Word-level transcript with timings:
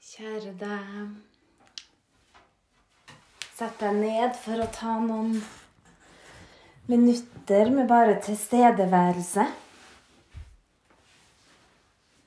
Kjære 0.00 0.54
deg. 0.56 1.08
Sett 3.52 3.74
deg 3.82 3.98
ned 4.00 4.38
for 4.40 4.62
å 4.64 4.68
ta 4.72 4.94
noen 5.04 5.34
minutter 6.88 7.68
med 7.74 7.90
bare 7.90 8.14
tilstedeværelse. 8.24 9.44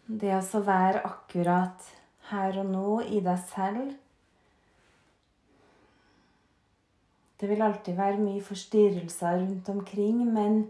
Det 0.06 0.36
å 0.38 0.62
være 0.70 1.02
akkurat 1.10 1.90
her 2.30 2.62
og 2.62 2.72
nå 2.76 2.94
i 3.10 3.24
deg 3.26 3.42
selv. 3.56 3.98
Det 7.42 7.50
vil 7.50 7.66
alltid 7.72 7.98
være 7.98 8.22
mye 8.22 8.46
forstyrrelser 8.54 9.42
rundt 9.42 9.74
omkring, 9.74 10.22
men 10.30 10.62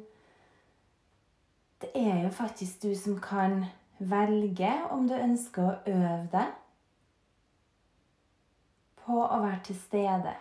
det 1.83 1.91
er 1.99 2.23
jo 2.23 2.33
faktisk 2.41 2.87
du 2.87 2.93
som 2.95 3.19
kan 3.19 3.65
velge 3.99 4.75
om 4.95 5.09
du 5.11 5.17
ønsker 5.19 5.67
å 5.67 5.79
øve 5.99 6.27
deg 6.31 6.59
på 9.03 9.19
å 9.19 9.39
være 9.43 9.61
til 9.67 9.77
stede. 9.77 10.33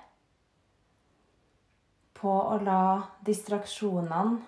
På 2.19 2.33
å 2.55 2.59
la 2.63 3.03
distraksjonene 3.27 4.41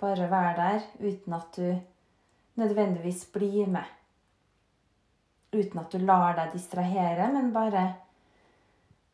bare 0.00 0.30
være 0.30 0.54
der 0.58 0.86
uten 1.00 1.36
at 1.36 1.56
du 1.56 1.68
nødvendigvis 2.60 3.24
blir 3.32 3.70
med. 3.70 3.86
Uten 5.54 5.80
at 5.80 5.92
du 5.92 6.02
lar 6.02 6.34
deg 6.36 6.54
distrahere, 6.56 7.28
men 7.32 7.52
bare 7.54 7.84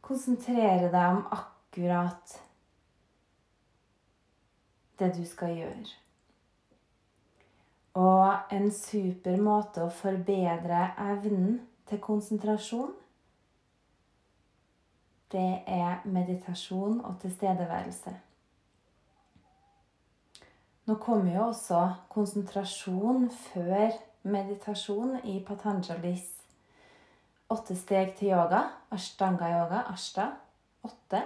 konsentrere 0.01 0.88
deg 0.88 1.16
om 1.16 1.26
akkurat 1.37 2.38
det 5.01 5.10
du 5.16 5.24
skal 5.28 5.52
gjøre. 5.56 5.90
Og 8.01 8.54
en 8.56 8.70
super 8.73 9.37
måte 9.42 9.84
å 9.84 9.92
forbedre 9.92 10.90
evnen 11.10 11.60
til 11.90 12.01
konsentrasjon 12.02 12.95
det 15.32 15.62
er 15.66 16.02
meditasjon 16.04 17.00
og 17.06 17.20
tilstedeværelse. 17.23 18.16
Nå 20.86 20.96
kommer 20.98 21.34
jo 21.34 21.46
også 21.52 21.84
konsentrasjon 22.10 23.28
før 23.30 23.95
meditasjon 24.23 25.20
i 25.24 25.38
Patanjalis 25.46 26.28
åtte 27.51 27.76
steg 27.78 28.14
til 28.18 28.32
yoga. 28.34 28.62
Ashtanga-yoga, 28.95 29.84
ashta. 29.90 30.30
Åtte. 30.86 31.23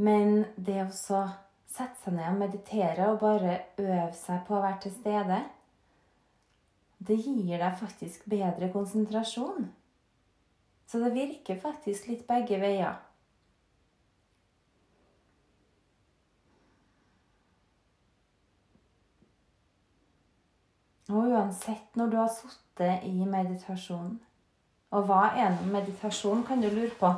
Men 0.00 0.44
det 0.56 0.78
å 0.86 0.90
sette 0.90 2.00
seg 2.02 2.16
ned 2.16 2.30
og 2.32 2.38
meditere 2.40 3.10
og 3.12 3.20
bare 3.20 3.58
øve 3.78 4.12
seg 4.16 4.46
på 4.46 4.56
å 4.56 4.62
være 4.64 4.80
til 4.86 4.94
stede, 4.96 5.42
det 7.00 7.18
gir 7.20 7.60
deg 7.60 7.76
faktisk 7.80 8.24
bedre 8.28 8.70
konsentrasjon. 8.72 9.68
Så 10.90 10.98
det 10.98 11.12
virker 11.14 11.58
faktisk 11.62 12.08
litt 12.10 12.24
begge 12.26 12.56
veier. 12.58 12.96
Og 21.10 21.30
uansett 21.30 21.94
når 21.98 22.10
du 22.10 22.16
har 22.18 22.32
sittet 22.34 23.06
i 23.06 23.26
meditasjon 23.26 24.12
Og 24.94 25.06
hva 25.06 25.32
er 25.34 25.50
nå 25.54 25.70
meditasjon, 25.70 26.44
kan 26.46 26.62
du 26.62 26.68
lure 26.70 26.94
på? 26.98 27.10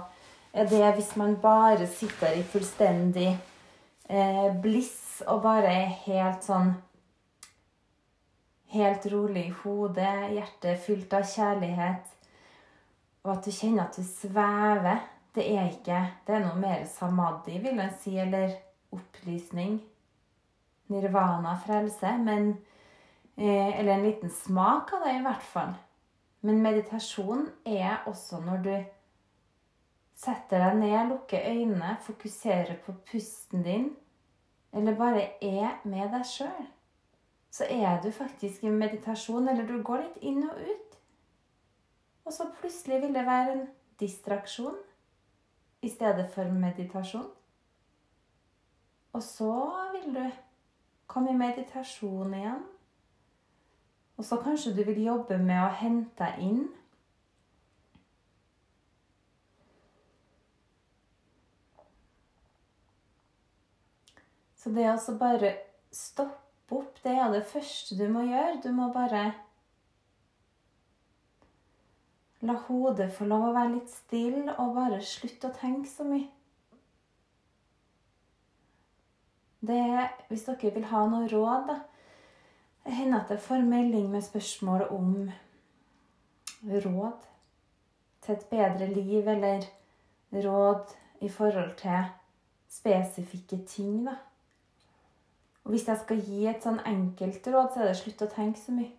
Er 0.53 0.69
det 0.69 0.95
hvis 0.97 1.15
man 1.17 1.39
bare 1.41 1.89
sitter 1.89 2.37
i 2.37 2.45
fullstendig 2.45 3.31
eh, 3.33 4.49
bliss 4.65 5.23
og 5.27 5.45
bare 5.45 5.73
er 5.73 6.01
helt 6.07 6.45
sånn 6.45 6.75
Helt 8.73 9.05
rolig 9.13 9.49
i 9.49 9.57
hodet, 9.63 10.33
hjertet 10.37 10.81
fylt 10.85 11.13
av 11.17 11.25
kjærlighet 11.29 12.13
og 13.23 13.33
at 13.37 13.47
du 13.47 13.55
kjenner 13.55 13.87
at 13.87 13.97
du 13.97 14.03
svever. 14.07 15.09
Det 15.35 15.45
er 15.49 15.71
ikke 15.71 16.01
Det 16.27 16.35
er 16.35 16.45
noe 16.45 16.59
mer 16.61 16.85
samadhi, 16.85 17.59
vil 17.63 17.79
jeg 17.81 17.95
si, 18.01 18.17
eller 18.19 18.53
opplysning. 18.93 19.81
Nirvana, 20.93 21.55
frelse. 21.67 22.17
Men 22.19 22.57
eh, 23.37 23.79
Eller 23.79 23.95
en 23.95 24.05
liten 24.05 24.31
smak 24.31 24.93
av 24.93 25.07
det, 25.07 25.17
i 25.19 25.23
hvert 25.23 25.47
fall. 25.55 25.73
Men 26.43 26.63
meditasjon 26.63 27.49
er 27.65 28.03
også 28.07 28.41
når 28.43 28.63
du 28.67 28.75
setter 30.23 30.63
deg 30.63 30.79
ned, 30.79 31.11
lukker 31.11 31.49
øynene, 31.51 31.97
fokuserer 32.03 32.77
på 32.85 32.95
pusten 33.11 33.63
din, 33.63 33.91
eller 34.73 34.97
bare 34.99 35.25
er 35.43 35.81
med 35.85 36.11
deg 36.15 36.27
sjøl. 36.27 36.67
Så 37.53 37.67
er 37.71 38.01
du 38.03 38.11
faktisk 38.11 38.65
i 38.65 38.71
meditasjon, 38.73 39.49
eller 39.49 39.67
du 39.69 39.83
går 39.85 40.03
litt 40.03 40.23
inn 40.23 40.43
og 40.47 40.59
ut. 40.59 40.92
Og 42.25 42.33
så 42.33 42.49
plutselig 42.61 43.01
vil 43.03 43.15
det 43.15 43.27
være 43.27 43.53
en 43.53 43.65
distraksjon 44.01 44.77
i 45.83 45.91
stedet 45.91 46.29
for 46.35 46.45
meditasjon. 46.45 47.31
Og 49.13 49.23
så 49.23 49.55
vil 49.93 50.15
du 50.15 50.31
komme 51.07 51.33
i 51.33 51.37
meditasjon 51.37 52.35
igjen. 52.35 52.63
Og 54.17 54.25
så 54.25 54.39
kanskje 54.45 54.77
du 54.77 54.85
vil 54.87 55.03
jobbe 55.05 55.39
med 55.39 55.59
å 55.65 55.75
hente 55.83 56.29
inn 56.39 56.69
Så 64.63 64.71
det 64.71 64.85
å 64.87 65.13
bare 65.19 65.57
stoppe 65.91 66.77
opp, 66.77 66.99
det 67.03 67.17
er 67.19 67.33
det 67.35 67.47
første 67.51 67.97
du 67.99 68.05
må 68.15 68.23
gjøre. 68.29 68.61
Du 68.63 68.69
må 68.71 68.93
bare 68.95 69.33
La 72.43 72.57
hodet 72.67 73.13
få 73.15 73.27
lov 73.31 73.49
å 73.49 73.55
være 73.55 73.77
litt 73.77 73.91
stille, 73.91 74.55
og 74.59 74.75
bare 74.75 74.99
slutte 75.07 75.51
å 75.51 75.55
tenke 75.55 75.89
så 75.91 76.07
mye. 76.07 76.27
Det, 79.63 80.09
hvis 80.29 80.49
dere 80.49 80.73
vil 80.75 80.89
ha 80.91 81.05
noe 81.07 81.29
råd, 81.31 81.69
da 81.71 81.81
Det 82.83 82.93
hender 82.99 83.21
at 83.21 83.29
jeg 83.31 83.39
får 83.45 83.61
melding 83.63 84.09
med 84.11 84.25
spørsmål 84.27 84.89
om 84.91 85.11
råd 86.67 87.29
til 88.27 88.35
et 88.35 88.49
bedre 88.51 88.89
liv, 88.91 89.29
eller 89.29 89.63
råd 90.33 90.97
i 91.21 91.29
forhold 91.29 91.77
til 91.79 92.11
spesifikke 92.69 93.61
ting, 93.67 94.07
da. 94.07 94.17
Og 95.65 95.71
hvis 95.71 95.87
jeg 95.89 96.01
skal 96.03 96.25
gi 96.27 96.47
et 96.51 96.67
sånn 96.67 96.83
enkelt 96.87 97.47
råd, 97.47 97.71
så 97.71 97.85
er 97.85 97.93
det 97.93 98.01
slutt 98.01 98.27
å 98.27 98.31
tenke 98.35 98.59
så 98.59 98.75
mye. 98.75 98.91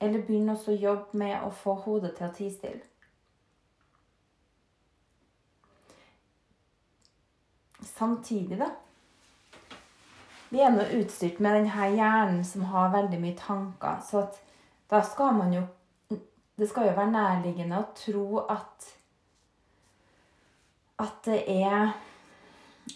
Eller 0.00 0.22
begynn 0.22 0.50
også 0.52 0.72
å 0.72 0.78
jobbe 0.78 1.18
med 1.18 1.42
å 1.42 1.50
få 1.50 1.74
hodet 1.84 2.14
til 2.16 2.28
å 2.28 2.34
tie 2.34 2.52
stille. 2.54 2.84
Samtidig, 7.82 8.58
da 8.58 8.70
Vi 10.50 10.60
er 10.64 10.70
nå 10.72 10.84
utstyrt 10.96 11.40
med 11.44 11.58
denne 11.58 11.88
hjernen 11.92 12.44
som 12.44 12.62
har 12.70 12.92
veldig 12.94 13.18
mye 13.20 13.36
tanker. 13.36 13.98
Så 14.00 14.22
da 14.90 15.02
skal 15.02 15.34
man 15.34 15.52
jo 15.52 15.66
Det 16.58 16.68
skal 16.68 16.88
jo 16.88 16.94
være 16.96 17.10
nærliggende 17.10 17.78
å 17.78 17.90
tro 17.94 18.38
at 18.50 18.86
At 20.98 21.20
det 21.24 21.42
er 21.46 21.92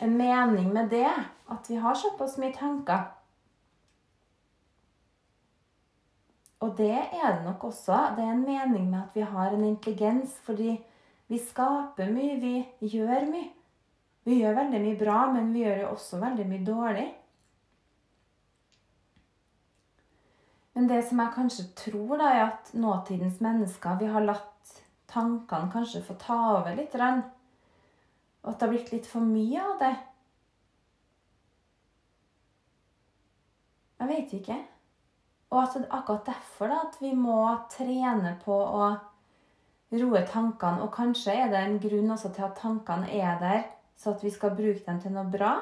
en 0.00 0.16
mening 0.16 0.72
med 0.72 0.90
det. 0.90 1.10
At 1.50 1.70
vi 1.70 1.76
har 1.76 1.94
såpass 1.94 2.38
mye 2.38 2.54
tanker. 2.56 3.04
Og 6.62 6.76
det 6.78 6.92
er 6.94 7.32
det 7.34 7.42
nok 7.44 7.64
også. 7.64 7.96
Det 8.16 8.22
er 8.24 8.32
en 8.32 8.44
mening 8.46 8.90
med 8.90 9.00
at 9.00 9.16
vi 9.16 9.24
har 9.26 9.50
en 9.50 9.64
intelligens, 9.64 10.36
fordi 10.46 10.76
vi 11.28 11.38
skaper 11.38 12.12
mye, 12.12 12.38
vi 12.40 12.88
gjør 12.92 13.26
mye. 13.30 13.50
Vi 14.22 14.38
gjør 14.38 14.54
veldig 14.54 14.80
mye 14.84 14.98
bra, 14.98 15.18
men 15.34 15.50
vi 15.54 15.64
gjør 15.64 15.80
jo 15.80 15.88
også 15.96 16.20
veldig 16.22 16.46
mye 16.46 16.64
dårlig. 16.66 17.08
Men 20.74 20.88
det 20.88 21.02
som 21.04 21.20
jeg 21.20 21.34
kanskje 21.34 21.64
tror, 21.76 22.16
da, 22.20 22.30
er 22.30 22.44
at 22.46 22.70
nåtidens 22.74 23.40
mennesker 23.42 23.98
vi 23.98 24.12
har 24.14 24.24
latt 24.24 24.76
tankene 25.10 25.72
kanskje 25.72 26.04
få 26.06 26.14
ta 26.20 26.38
over 26.60 26.78
litt. 26.78 26.94
Og 26.94 28.48
at 28.48 28.54
det 28.54 28.68
har 28.68 28.72
blitt 28.72 28.92
litt 28.94 29.10
for 29.10 29.26
mye 29.26 29.66
av 29.66 29.74
det. 29.82 29.94
Jeg 33.98 34.08
vet 34.14 34.32
ikke. 34.38 34.62
Og 35.52 35.58
at 35.60 35.74
det 35.76 35.84
er 35.84 35.96
akkurat 35.98 36.28
derfor 36.30 36.70
da, 36.72 36.80
at 36.86 36.96
vi 37.02 37.12
må 37.12 37.38
trene 37.72 38.32
på 38.40 38.56
å 38.56 38.86
roe 39.92 40.22
tankene. 40.28 40.80
Og 40.84 40.92
kanskje 40.94 41.34
er 41.36 41.52
det 41.52 41.60
en 41.60 41.78
grunn 41.82 42.14
også 42.14 42.32
til 42.32 42.46
at 42.46 42.56
tankene 42.60 43.10
er 43.12 43.40
der, 43.42 43.66
så 44.00 44.14
at 44.14 44.24
vi 44.24 44.32
skal 44.32 44.56
bruke 44.56 44.84
dem 44.86 45.00
til 45.02 45.12
noe 45.12 45.28
bra. 45.28 45.58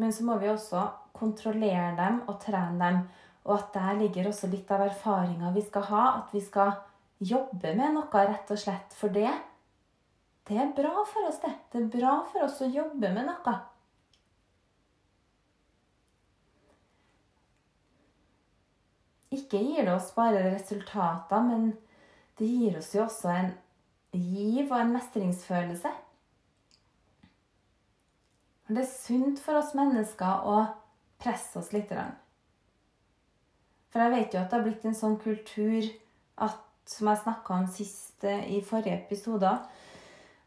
Men 0.00 0.14
så 0.16 0.24
må 0.24 0.38
vi 0.40 0.48
også 0.48 0.86
kontrollere 1.16 1.92
dem 1.98 2.22
og 2.26 2.38
trene 2.40 2.80
dem. 2.80 3.02
Og 3.44 3.58
at 3.58 3.74
der 3.74 3.98
ligger 4.00 4.30
også 4.30 4.48
litt 4.52 4.70
av 4.72 4.86
erfaringa 4.86 5.52
vi 5.52 5.64
skal 5.66 5.84
ha. 5.90 6.04
At 6.22 6.32
vi 6.32 6.40
skal 6.44 6.72
jobbe 7.20 7.74
med 7.76 7.96
noe, 7.98 8.24
rett 8.32 8.52
og 8.52 8.60
slett. 8.60 8.96
For 8.96 9.12
det, 9.12 9.28
det 10.48 10.56
er 10.56 10.72
bra 10.76 11.04
for 11.04 11.28
oss, 11.28 11.42
det. 11.44 11.52
Det 11.72 11.82
er 11.82 11.92
bra 11.92 12.16
for 12.32 12.48
oss 12.48 12.62
å 12.64 12.72
jobbe 12.72 13.12
med 13.12 13.28
noe. 13.28 13.56
Ikke 19.50 19.64
gir 19.66 19.82
det 19.82 19.94
oss 19.96 20.12
bare 20.14 20.44
resultater, 20.54 21.42
men 21.42 21.72
det 22.38 22.46
gir 22.46 22.78
oss 22.78 22.92
jo 22.94 23.02
også 23.02 23.32
en 23.34 23.50
giv 24.14 24.70
og 24.70 24.78
en 24.78 24.94
mestringsfølelse. 24.94 25.90
Det 28.70 28.78
er 28.84 28.86
sunt 28.86 29.42
for 29.42 29.58
oss 29.58 29.74
mennesker 29.74 30.46
å 30.46 30.60
presse 31.18 31.58
oss 31.58 31.72
litt. 31.74 31.90
For 33.90 34.04
jeg 34.04 34.14
vet 34.14 34.34
jo 34.34 34.40
at 34.40 34.52
det 34.52 34.58
har 34.60 34.66
blitt 34.68 34.86
en 34.86 34.94
sånn 34.94 35.18
kultur 35.18 35.88
at, 36.46 36.62
som 36.86 37.10
jeg 37.10 37.22
snakka 37.24 37.56
om 37.56 37.66
sist 37.74 38.22
eh, 38.22 38.46
i 38.54 38.62
forrige 38.62 39.02
episode, 39.02 39.50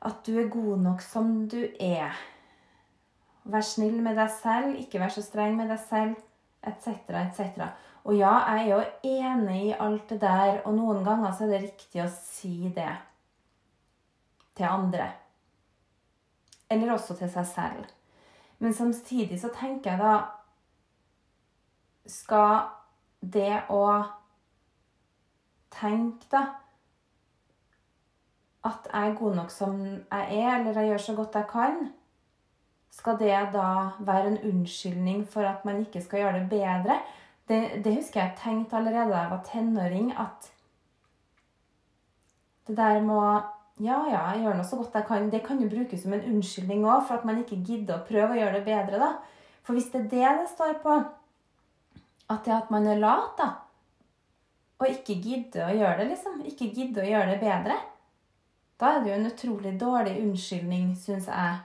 at 0.04 0.24
du 0.24 0.38
er 0.40 0.52
god 0.52 0.80
nok 0.88 1.04
som 1.04 1.42
du 1.52 1.60
er. 1.76 2.16
Vær 3.44 3.68
snill 3.68 4.00
med 4.00 4.16
deg 4.16 4.32
selv, 4.40 4.80
ikke 4.80 5.04
vær 5.04 5.12
så 5.12 5.24
streng 5.26 5.60
med 5.60 5.68
deg 5.72 5.84
selv, 5.84 6.16
etc., 6.64 7.04
etc. 7.28 7.68
Og 8.04 8.18
ja, 8.18 8.34
jeg 8.52 8.64
er 8.64 8.76
jo 8.76 8.84
enig 9.04 9.60
i 9.70 9.76
alt 9.80 10.10
det 10.10 10.20
der, 10.22 10.62
og 10.66 10.76
noen 10.76 11.04
ganger 11.06 11.32
så 11.32 11.46
er 11.46 11.54
det 11.54 11.62
riktig 11.70 12.04
å 12.04 12.10
si 12.12 12.72
det 12.76 12.92
til 14.58 14.68
andre. 14.68 15.08
Eller 16.70 16.92
også 16.94 17.16
til 17.16 17.32
seg 17.32 17.48
selv. 17.48 17.86
Men 18.60 18.74
samtidig 18.74 19.40
så 19.42 19.50
tenker 19.56 19.92
jeg 19.92 20.00
da 20.00 20.16
Skal 22.08 22.60
det 23.34 23.64
å 23.72 23.84
tenke, 25.72 26.28
da 26.32 26.44
At 28.64 28.88
jeg 28.92 29.10
er 29.10 29.18
god 29.20 29.36
nok 29.40 29.52
som 29.52 29.80
jeg 29.84 30.40
er, 30.40 30.60
eller 30.60 30.80
jeg 30.80 30.92
gjør 30.92 31.04
så 31.08 31.16
godt 31.16 31.36
jeg 31.40 31.50
kan 31.52 31.82
Skal 32.92 33.20
det 33.20 33.34
da 33.56 33.68
være 34.00 34.34
en 34.34 34.40
unnskyldning 34.52 35.26
for 35.28 35.48
at 35.48 35.66
man 35.66 35.84
ikke 35.84 36.04
skal 36.04 36.24
gjøre 36.24 36.40
det 36.44 36.50
bedre? 36.52 37.00
Det, 37.50 37.60
det 37.84 37.96
husker 37.98 38.22
jeg 38.22 38.38
tenkte 38.40 38.78
allerede 38.80 39.12
da 39.12 39.24
jeg 39.24 39.32
var 39.34 39.44
tenåring, 39.48 40.14
at 40.18 40.52
det 42.68 42.78
der 42.78 43.02
må 43.04 43.20
ja, 43.82 43.98
ja, 44.08 44.22
jeg 44.32 44.44
gjør 44.44 44.58
nå 44.60 44.64
så 44.64 44.78
godt 44.78 44.96
jeg 44.96 45.08
kan. 45.08 45.32
Det 45.34 45.42
kan 45.46 45.60
jo 45.60 45.70
brukes 45.70 46.04
som 46.04 46.14
en 46.14 46.28
unnskyldning 46.30 46.86
òg, 46.86 47.08
for 47.08 47.18
at 47.18 47.26
man 47.26 47.42
ikke 47.42 47.64
gidder 47.66 47.98
å 47.98 48.06
prøve 48.08 48.36
å 48.36 48.40
gjøre 48.40 48.60
det 48.60 48.66
bedre, 48.68 49.00
da. 49.02 49.10
For 49.66 49.74
hvis 49.74 49.90
det 49.92 50.04
er 50.04 50.10
det 50.12 50.34
det 50.44 50.50
står 50.52 50.78
på, 50.84 50.98
at 52.30 52.46
det 52.46 52.54
er 52.54 52.60
at 52.62 52.72
man 52.72 52.88
er 52.88 53.02
lat, 53.02 53.34
da, 53.40 53.50
og 54.80 54.90
ikke 54.90 55.18
gidder 55.24 55.68
å 55.68 55.76
gjøre 55.78 55.98
det, 56.02 56.08
liksom, 56.12 56.40
ikke 56.48 56.70
gidder 56.76 57.06
å 57.06 57.10
gjøre 57.10 57.34
det 57.34 57.42
bedre, 57.42 57.78
da 58.80 58.90
er 58.92 59.02
det 59.02 59.12
jo 59.12 59.18
en 59.18 59.30
utrolig 59.30 59.74
dårlig 59.80 60.16
unnskyldning, 60.22 60.90
syns 61.00 61.30
jeg. 61.32 61.62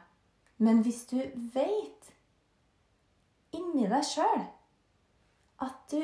Men 0.63 0.83
hvis 0.87 1.05
du 1.11 1.19
veit 1.55 2.13
inni 3.55 3.89
deg 3.91 4.05
sjøl 4.07 4.47
at 5.65 5.91
du 5.91 6.01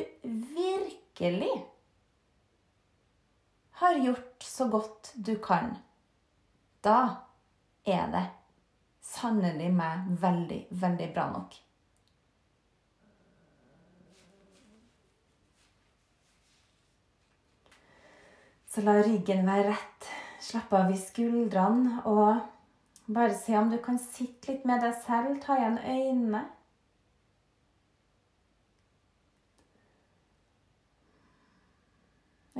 virkelig 0.54 1.54
har 3.80 3.98
gjort 4.04 4.42
så 4.42 4.68
godt 4.68 5.12
du 5.14 5.36
kan 5.42 5.76
da 6.84 6.96
er 7.88 8.08
det 8.12 8.24
sannelig 9.04 9.70
meg 9.72 10.08
veldig, 10.20 10.58
veldig 10.82 11.06
bra 11.16 11.28
nok. 11.32 11.54
Så 18.68 18.82
la 18.84 18.98
ryggen 19.06 19.46
være 19.46 19.70
rett. 19.70 20.10
Slapp 20.44 20.72
av 20.76 20.90
i 20.92 20.98
skuldrene 21.00 22.02
og 22.10 22.42
bare 23.06 23.36
se 23.38 23.54
om 23.56 23.70
du 23.72 23.78
kan 23.80 23.96
sitte 24.02 24.50
litt 24.50 24.66
med 24.68 24.82
deg 24.84 24.98
selv. 25.06 25.38
Ta 25.40 25.56
igjen 25.56 25.78
øynene. 25.78 26.42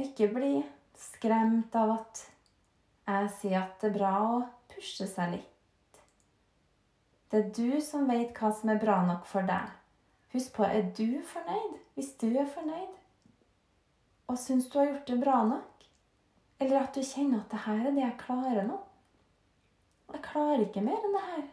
Ikke 0.05 0.31
bli 0.35 0.53
skremt 0.99 1.75
av 1.77 1.97
at 1.99 2.25
jeg 3.05 3.31
sier 3.39 3.59
at 3.61 3.81
det 3.83 3.91
er 3.91 3.97
bra 3.99 4.13
å 4.25 4.37
pushe 4.73 5.07
seg 5.11 5.37
litt. 5.37 6.01
Det 7.31 7.41
er 7.41 7.51
du 7.57 7.81
som 7.83 8.07
vet 8.09 8.37
hva 8.39 8.53
som 8.55 8.71
er 8.71 8.81
bra 8.81 9.01
nok 9.07 9.25
for 9.27 9.47
deg. 9.49 9.73
Husk 10.35 10.55
på, 10.57 10.67
er 10.67 10.87
du 10.97 11.21
fornøyd? 11.27 11.81
Hvis 11.95 12.15
du 12.21 12.29
er 12.31 12.47
fornøyd 12.51 13.01
og 14.31 14.39
syns 14.41 14.71
du 14.73 14.79
har 14.79 14.89
gjort 14.89 15.11
det 15.11 15.19
bra 15.21 15.41
nok, 15.47 15.85
eller 16.63 16.81
at 16.81 16.97
du 16.97 17.03
kjenner 17.05 17.43
at 17.43 17.51
det 17.53 17.61
her 17.67 17.83
er 17.83 17.93
det 17.93 18.03
jeg 18.03 18.21
klarer 18.23 18.65
nå 18.65 18.79
Jeg 20.15 20.23
klarer 20.25 20.63
ikke 20.65 20.85
mer 20.87 21.05
enn 21.05 21.17
det 21.17 21.23
her. 21.27 21.45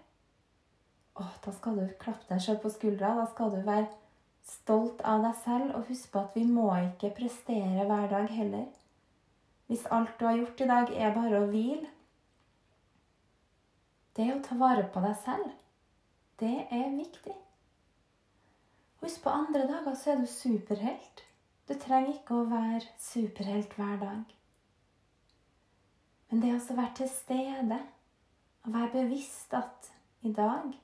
Å, 1.17 1.25
da 1.43 1.51
skal 1.55 1.79
du 1.79 1.95
klappe 1.99 2.27
deg 2.29 2.43
sjøl 2.43 2.59
på 2.61 2.69
skuldra. 2.71 3.15
Da 3.17 3.25
skal 3.31 3.51
du 3.55 3.57
være 3.65 3.87
stolt 4.47 5.01
av 5.07 5.23
deg 5.25 5.35
selv, 5.43 5.73
og 5.75 5.87
husk 5.89 6.11
på 6.11 6.21
at 6.23 6.35
vi 6.37 6.45
må 6.47 6.67
ikke 6.79 7.13
prestere 7.17 7.85
hver 7.89 8.07
dag 8.11 8.29
heller. 8.31 8.67
Hvis 9.71 9.87
alt 9.95 10.17
du 10.19 10.25
har 10.27 10.37
gjort 10.39 10.61
i 10.61 10.69
dag, 10.71 10.91
er 10.91 11.15
bare 11.15 11.41
å 11.41 11.49
hvile 11.51 11.87
Det 14.17 14.27
å 14.33 14.41
ta 14.43 14.57
vare 14.59 14.83
på 14.91 14.99
deg 14.99 15.15
selv, 15.23 15.53
det 16.41 16.65
er 16.67 16.89
viktig. 16.97 17.35
Husk 19.01 19.23
på 19.23 19.31
andre 19.31 19.63
dager 19.69 19.95
så 19.95 20.11
er 20.11 20.19
du 20.19 20.27
superhelt. 20.27 21.23
Du 21.69 21.73
trenger 21.79 22.17
ikke 22.17 22.41
å 22.41 22.49
være 22.51 22.83
superhelt 22.99 23.73
hver 23.77 23.95
dag. 24.01 24.35
Men 26.29 26.43
det 26.43 26.51
å 26.57 26.75
være 26.75 26.93
til 26.99 27.09
stede 27.11 27.79
og 28.65 28.73
være 28.75 28.91
bevisst 28.93 29.55
at 29.57 29.89
i 30.27 30.33
dag 30.35 30.75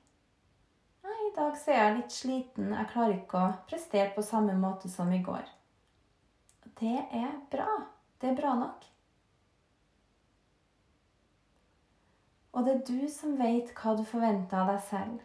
Nei, 1.08 1.20
i 1.28 1.34
dag 1.36 1.54
så 1.56 1.72
er 1.72 1.78
jeg 1.80 1.94
litt 1.96 2.12
sliten. 2.12 2.72
Jeg 2.74 2.90
klarer 2.92 3.14
ikke 3.16 3.40
å 3.40 3.52
prestere 3.70 4.10
på 4.12 4.24
samme 4.26 4.52
måte 4.60 4.90
som 4.92 5.08
i 5.14 5.22
går. 5.24 5.46
Det 6.78 6.98
er 7.00 7.32
bra. 7.50 7.70
Det 8.20 8.28
er 8.28 8.36
bra 8.36 8.52
nok. 8.58 8.84
Og 12.52 12.66
det 12.66 12.74
er 12.74 12.84
du 12.90 13.08
som 13.12 13.38
vet 13.38 13.72
hva 13.78 13.94
du 13.96 14.04
forventer 14.04 14.60
av 14.60 14.72
deg 14.72 14.84
selv. 14.90 15.24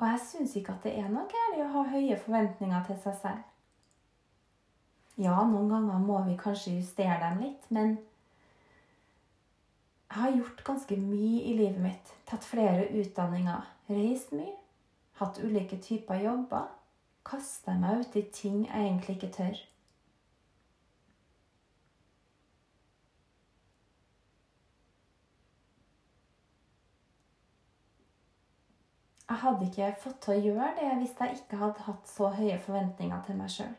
Og 0.00 0.06
jeg 0.08 0.20
syns 0.26 0.56
ikke 0.56 0.74
at 0.76 0.84
det 0.84 0.92
er 0.98 1.08
noe 1.12 1.28
galt 1.30 1.62
å 1.64 1.70
ha 1.74 1.86
høye 1.94 2.18
forventninger 2.20 2.84
til 2.88 3.00
seg 3.04 3.16
selv. 3.22 3.42
Ja, 5.20 5.36
noen 5.44 5.68
ganger 5.68 6.00
må 6.00 6.20
vi 6.28 6.36
kanskje 6.40 6.78
justere 6.78 7.18
dem 7.20 7.42
litt, 7.44 7.66
men 7.68 7.98
jeg 10.10 10.22
har 10.22 10.32
gjort 10.36 10.64
ganske 10.66 10.96
mye 10.98 11.42
i 11.46 11.52
livet 11.54 11.78
mitt. 11.82 12.08
Tatt 12.26 12.44
flere 12.44 12.88
utdanninger, 12.98 13.66
reist 13.90 14.32
mye, 14.34 14.56
hatt 15.20 15.38
ulike 15.38 15.78
typer 15.78 16.18
jobber. 16.24 16.66
Kasta 17.26 17.76
meg 17.78 18.00
ut 18.00 18.16
i 18.18 18.24
ting 18.34 18.64
jeg 18.64 18.86
egentlig 18.86 19.16
ikke 19.16 19.30
tør. 19.36 19.60
Jeg 29.30 29.38
hadde 29.44 29.68
ikke 29.68 29.92
fått 30.02 30.18
til 30.24 30.34
å 30.34 30.42
gjøre 30.48 30.72
det 30.80 30.88
hvis 30.98 31.14
jeg 31.20 31.36
ikke 31.38 31.60
hadde 31.60 31.86
hatt 31.86 32.10
så 32.10 32.32
høye 32.34 32.58
forventninger 32.64 33.22
til 33.28 33.38
meg 33.38 33.54
sjøl. 33.54 33.76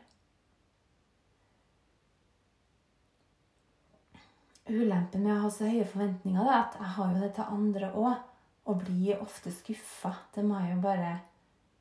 Ulempen 4.70 5.24
med 5.24 5.34
å 5.34 5.40
ha 5.42 5.50
så 5.50 5.66
høye 5.66 5.86
forventninger 5.88 6.46
er 6.46 6.58
at 6.60 6.76
jeg 6.78 6.94
har 6.96 7.14
jo 7.14 7.22
det 7.24 7.32
til 7.38 7.56
andre 7.56 7.92
òg. 7.98 8.28
Og 8.70 8.84
blir 8.84 9.18
ofte 9.18 9.50
skuffa. 9.50 10.12
Det 10.34 10.44
må 10.46 10.60
jeg 10.62 10.76
jo 10.76 10.82
bare 10.84 11.16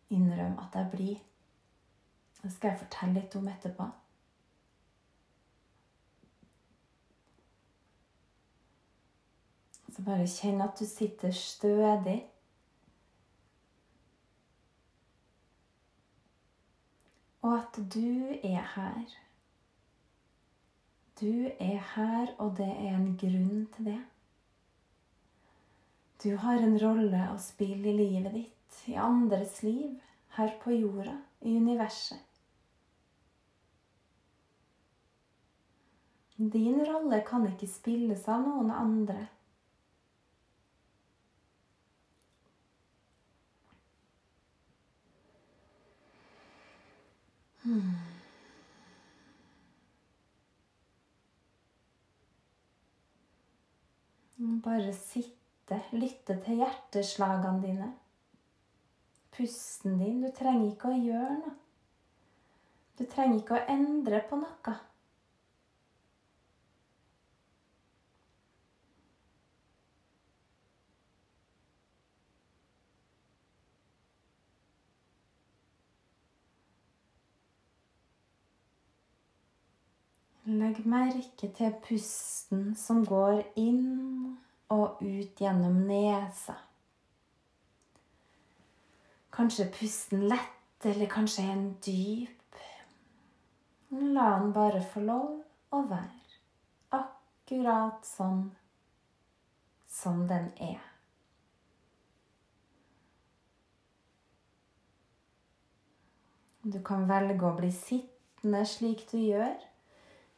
innrømme 0.10 0.64
at 0.64 0.78
jeg 0.80 0.90
blir. 0.96 1.20
Det 2.42 2.50
skal 2.50 2.72
jeg 2.72 2.80
fortelle 2.80 3.20
litt 3.20 3.36
om 3.38 3.50
etterpå. 3.52 3.86
Så 9.92 10.06
bare 10.08 10.26
kjenn 10.26 10.64
at 10.66 10.80
du 10.80 10.88
sitter 10.90 11.36
stødig 11.38 12.18
og 17.42 17.58
at 17.60 17.78
du 17.94 18.38
er 18.42 18.64
her. 18.76 19.18
Du 21.22 21.46
er 21.60 21.78
her, 21.96 22.32
og 22.38 22.56
det 22.58 22.66
er 22.66 22.96
en 22.96 23.12
grunn 23.22 23.68
til 23.76 23.86
det. 23.92 24.00
Du 26.24 26.36
har 26.42 26.58
en 26.58 26.80
rolle 26.82 27.20
å 27.30 27.38
spille 27.42 27.92
i 27.92 27.98
livet 27.98 28.34
ditt, 28.34 28.80
i 28.90 28.98
andres 28.98 29.60
liv, 29.62 30.00
her 30.38 30.56
på 30.64 30.74
jorda, 30.74 31.14
i 31.46 31.54
universet. 31.62 32.18
Din 36.42 36.82
rolle 36.90 37.22
kan 37.28 37.46
ikke 37.46 37.70
spilles 37.70 38.26
av 38.26 38.42
noen 38.42 38.72
andre. 38.74 39.28
Hmm. 47.62 48.11
Bare 54.42 54.94
sitte, 54.98 55.78
lytte 55.94 56.40
til 56.42 56.64
hjerteslagene 56.64 57.62
dine. 57.62 57.90
Pusten 59.36 60.00
din. 60.00 60.24
Du 60.24 60.32
trenger 60.34 60.72
ikke 60.72 60.90
å 60.90 60.98
gjøre 60.98 61.36
noe. 61.44 61.58
Du 62.98 63.04
trenger 63.10 63.38
ikke 63.38 63.60
å 63.60 63.68
endre 63.70 64.24
på 64.30 64.40
noe. 64.42 64.74
Legg 80.52 80.82
merke 80.84 81.48
til 81.56 81.76
pusten 81.86 82.74
som 82.76 83.06
går 83.08 83.38
inn 83.60 84.34
og 84.74 85.00
ut 85.00 85.40
gjennom 85.40 85.78
nesa. 85.88 86.58
Kanskje 89.32 89.70
pusten 89.72 90.26
lett, 90.28 90.84
eller 90.84 91.08
kanskje 91.08 91.46
en 91.54 91.64
dyp. 91.86 92.60
La 93.92 94.28
den 94.42 94.52
bare 94.52 94.84
få 94.92 95.06
lov 95.08 95.40
å 95.72 95.82
være 95.88 97.00
akkurat 97.00 98.04
sånn 98.08 98.50
som 99.88 100.26
den 100.28 100.52
er. 100.60 100.84
Du 106.62 106.82
kan 106.84 107.08
velge 107.08 107.48
å 107.48 107.56
bli 107.56 107.72
sittende 107.72 108.66
slik 108.68 109.08
du 109.14 109.22
gjør. 109.22 109.71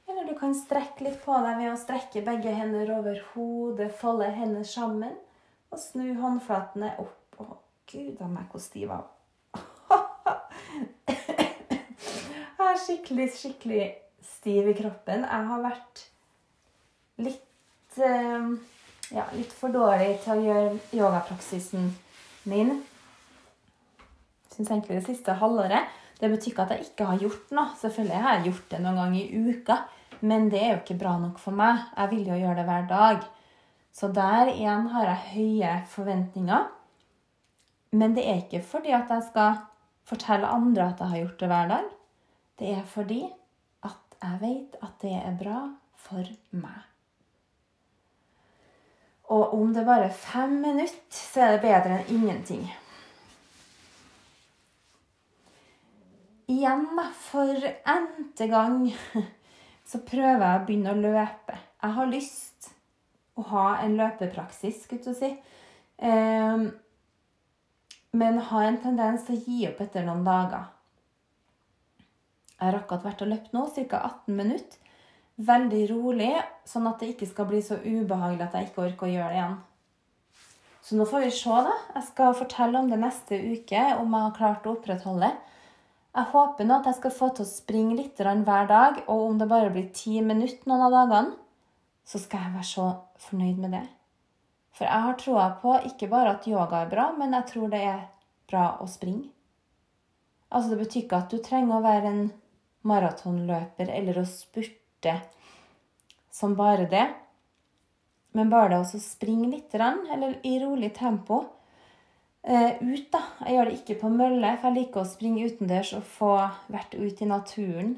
Eller 0.09 0.27
du 0.27 0.33
kan 0.39 0.55
strekke 0.55 1.05
litt 1.05 1.19
på 1.23 1.35
deg 1.45 1.59
ved 1.61 1.71
å 1.71 1.79
strekke 1.79 2.23
begge 2.25 2.53
hender 2.53 2.91
over 2.97 3.19
hodet, 3.33 3.91
folde 3.99 4.29
hendene 4.35 4.65
sammen 4.67 5.15
og 5.73 5.79
snu 5.81 6.13
håndflatene 6.19 6.93
opp. 7.01 7.19
Å, 7.41 7.57
gud 7.89 8.19
a 8.21 8.27
meg, 8.29 8.45
hvor 8.51 8.61
stiv 8.61 8.91
jeg 8.91 9.03
Jeg 12.53 12.67
er 12.69 12.79
skikkelig, 12.81 13.25
skikkelig 13.37 13.85
stiv 14.25 14.69
i 14.71 14.75
kroppen. 14.77 15.25
Jeg 15.25 15.49
har 15.49 15.63
vært 15.63 16.03
litt 17.21 17.97
eh, 18.01 18.47
ja, 19.13 19.25
litt 19.35 19.53
for 19.53 19.73
dårlig 19.73 20.17
til 20.23 20.33
å 20.33 20.45
gjøre 20.47 20.77
yogapraksisen 20.95 21.91
min. 22.49 22.79
Syns 24.53 24.71
egentlig 24.71 24.99
det 24.99 25.05
siste 25.07 25.35
halvåret. 25.37 25.89
Det 26.19 26.29
betyr 26.31 26.51
ikke 26.51 26.65
at 26.65 26.73
jeg 26.75 26.87
ikke 26.87 27.07
har 27.09 27.21
gjort 27.21 27.53
noe. 27.57 27.73
Selvfølgelig 27.79 28.21
har 28.25 28.37
jeg 28.37 28.45
gjort 28.49 28.69
det 28.71 28.81
noen 28.83 28.99
ganger 29.01 29.21
i 29.23 29.41
uka. 29.49 29.77
Men 30.23 30.47
det 30.51 30.61
er 30.61 30.69
jo 30.71 30.81
ikke 30.81 30.99
bra 31.01 31.17
nok 31.19 31.39
for 31.41 31.55
meg. 31.57 31.81
Jeg 31.97 32.11
vil 32.13 32.29
jo 32.29 32.39
gjøre 32.39 32.57
det 32.61 32.67
hver 32.69 32.85
dag. 32.91 33.25
Så 33.93 34.09
der 34.15 34.53
igjen 34.53 34.87
har 34.93 35.09
jeg 35.09 35.33
høye 35.33 35.73
forventninger. 35.91 36.69
Men 37.93 38.15
det 38.15 38.23
er 38.25 38.39
ikke 38.41 38.63
fordi 38.65 38.93
at 38.95 39.11
jeg 39.11 39.27
skal 39.27 39.59
fortelle 40.07 40.49
andre 40.49 40.87
at 40.89 41.03
jeg 41.03 41.11
har 41.11 41.21
gjort 41.25 41.43
det 41.43 41.51
hver 41.51 41.67
dag. 41.73 41.91
Det 42.59 42.71
er 42.77 42.87
fordi 42.89 43.21
at 43.83 44.17
jeg 44.23 44.39
vet 44.41 44.79
at 44.81 44.95
det 45.03 45.13
er 45.19 45.37
bra 45.43 45.59
for 45.99 46.31
meg. 46.51 46.79
Og 49.33 49.53
om 49.55 49.73
det 49.73 49.85
bare 49.85 50.09
er 50.09 50.15
fem 50.15 50.59
minutter, 50.61 50.99
så 51.09 51.45
er 51.45 51.55
det 51.55 51.63
bedre 51.63 51.99
enn 51.99 52.15
ingenting. 52.17 52.65
Igjen, 56.51 56.87
da, 56.97 57.07
for 57.15 57.67
n-te 57.87 58.47
gang 58.51 58.89
så 59.89 60.01
prøver 60.03 60.43
jeg 60.43 60.59
å 60.59 60.65
begynne 60.67 60.93
å 60.93 60.99
løpe. 60.99 61.57
Jeg 61.83 61.97
har 61.97 62.11
lyst 62.11 62.71
å 63.39 63.45
ha 63.49 63.65
en 63.83 63.97
løpepraksis, 63.97 64.83
skulle 64.85 65.13
jeg 65.13 65.19
si. 65.19 65.31
Um, 66.03 66.67
men 68.13 68.39
har 68.49 68.67
en 68.67 68.79
tendens 68.81 69.23
til 69.25 69.39
å 69.39 69.43
gi 69.47 69.67
opp 69.69 69.79
etter 69.85 70.05
noen 70.05 70.25
dager. 70.25 70.67
Jeg 72.53 72.67
har 72.67 72.77
akkurat 72.77 73.07
vært 73.07 73.23
og 73.25 73.31
løpt 73.31 73.55
nå, 73.55 73.65
ca. 73.75 74.01
18 74.03 74.37
minutter. 74.37 74.79
Veldig 75.43 75.85
rolig, 75.89 76.33
sånn 76.69 76.85
at 76.85 76.99
det 77.01 77.15
ikke 77.15 77.27
skal 77.31 77.47
bli 77.49 77.63
så 77.65 77.79
ubehagelig 77.81 78.45
at 78.45 78.59
jeg 78.59 78.67
ikke 78.67 78.83
orker 78.83 79.07
å 79.07 79.13
gjøre 79.15 79.31
det 79.31 79.39
igjen. 79.39 79.55
Så 80.83 80.99
nå 80.99 81.07
får 81.09 81.23
vi 81.23 81.31
se, 81.33 81.57
da. 81.65 81.73
Jeg 81.95 82.05
skal 82.11 82.37
fortelle 82.37 82.83
om 82.83 82.91
det 82.91 82.99
neste 83.01 83.39
uke, 83.39 83.81
om 83.97 84.13
jeg 84.13 84.27
har 84.27 84.37
klart 84.37 84.67
å 84.67 84.75
opprettholde. 84.75 85.31
Jeg 86.13 86.29
håper 86.29 86.67
nå 86.67 86.75
at 86.77 86.87
jeg 86.91 86.99
skal 86.99 87.13
få 87.15 87.27
til 87.33 87.45
å 87.45 87.49
springe 87.49 87.95
litt 87.97 88.19
hver 88.21 88.67
dag, 88.69 88.99
og 89.07 89.21
om 89.31 89.39
det 89.39 89.49
bare 89.49 89.71
blir 89.73 89.89
ti 89.97 90.19
minutter 90.21 90.69
noen 90.69 90.85
av 90.85 90.93
dagene, 90.93 91.37
så 92.05 92.19
skal 92.21 92.45
jeg 92.45 92.53
være 92.53 92.69
så 92.69 92.87
fornøyd 93.25 93.61
med 93.63 93.73
det. 93.73 93.85
For 94.77 94.85
jeg 94.85 95.05
har 95.05 95.17
troa 95.17 95.47
på 95.61 95.73
ikke 95.89 96.09
bare 96.11 96.35
at 96.35 96.47
yoga 96.49 96.83
er 96.83 96.91
bra, 96.91 97.07
men 97.17 97.33
jeg 97.37 97.49
tror 97.49 97.73
det 97.73 97.81
er 97.87 98.03
bra 98.49 98.67
å 98.83 98.87
springe. 98.89 99.31
Altså 100.53 100.69
Det 100.69 100.79
betyr 100.83 101.01
ikke 101.01 101.21
at 101.23 101.33
du 101.33 101.41
trenger 101.41 101.79
å 101.79 101.85
være 101.85 102.09
en 102.11 102.23
maratonløper 102.85 103.89
eller 103.89 104.19
å 104.21 104.25
spurte 104.29 105.15
som 106.33 106.53
bare 106.57 106.85
det. 106.89 107.07
Men 108.37 108.53
bare 108.53 108.75
det 108.75 108.81
å 108.83 109.01
springe 109.01 109.49
litt, 109.49 109.73
eller 109.73 110.37
i 110.45 110.57
rolig 110.61 110.91
tempo, 110.97 111.43
ut, 112.43 113.05
da. 113.13 113.21
Jeg 113.45 113.55
gjør 113.55 113.69
det 113.69 113.75
ikke 113.79 113.99
på 114.01 114.09
mølle, 114.11 114.55
for 114.59 114.69
jeg 114.69 114.77
liker 114.81 115.03
å 115.03 115.07
springe 115.09 115.45
utendørs 115.47 115.93
og 115.95 116.07
få 116.17 116.33
vært 116.73 116.95
ute 116.97 117.23
i 117.23 117.29
naturen. 117.29 117.97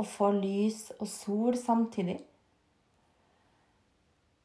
Og 0.00 0.06
få 0.08 0.30
lys 0.32 0.86
og 0.98 1.08
sol 1.10 1.56
samtidig. 1.60 2.22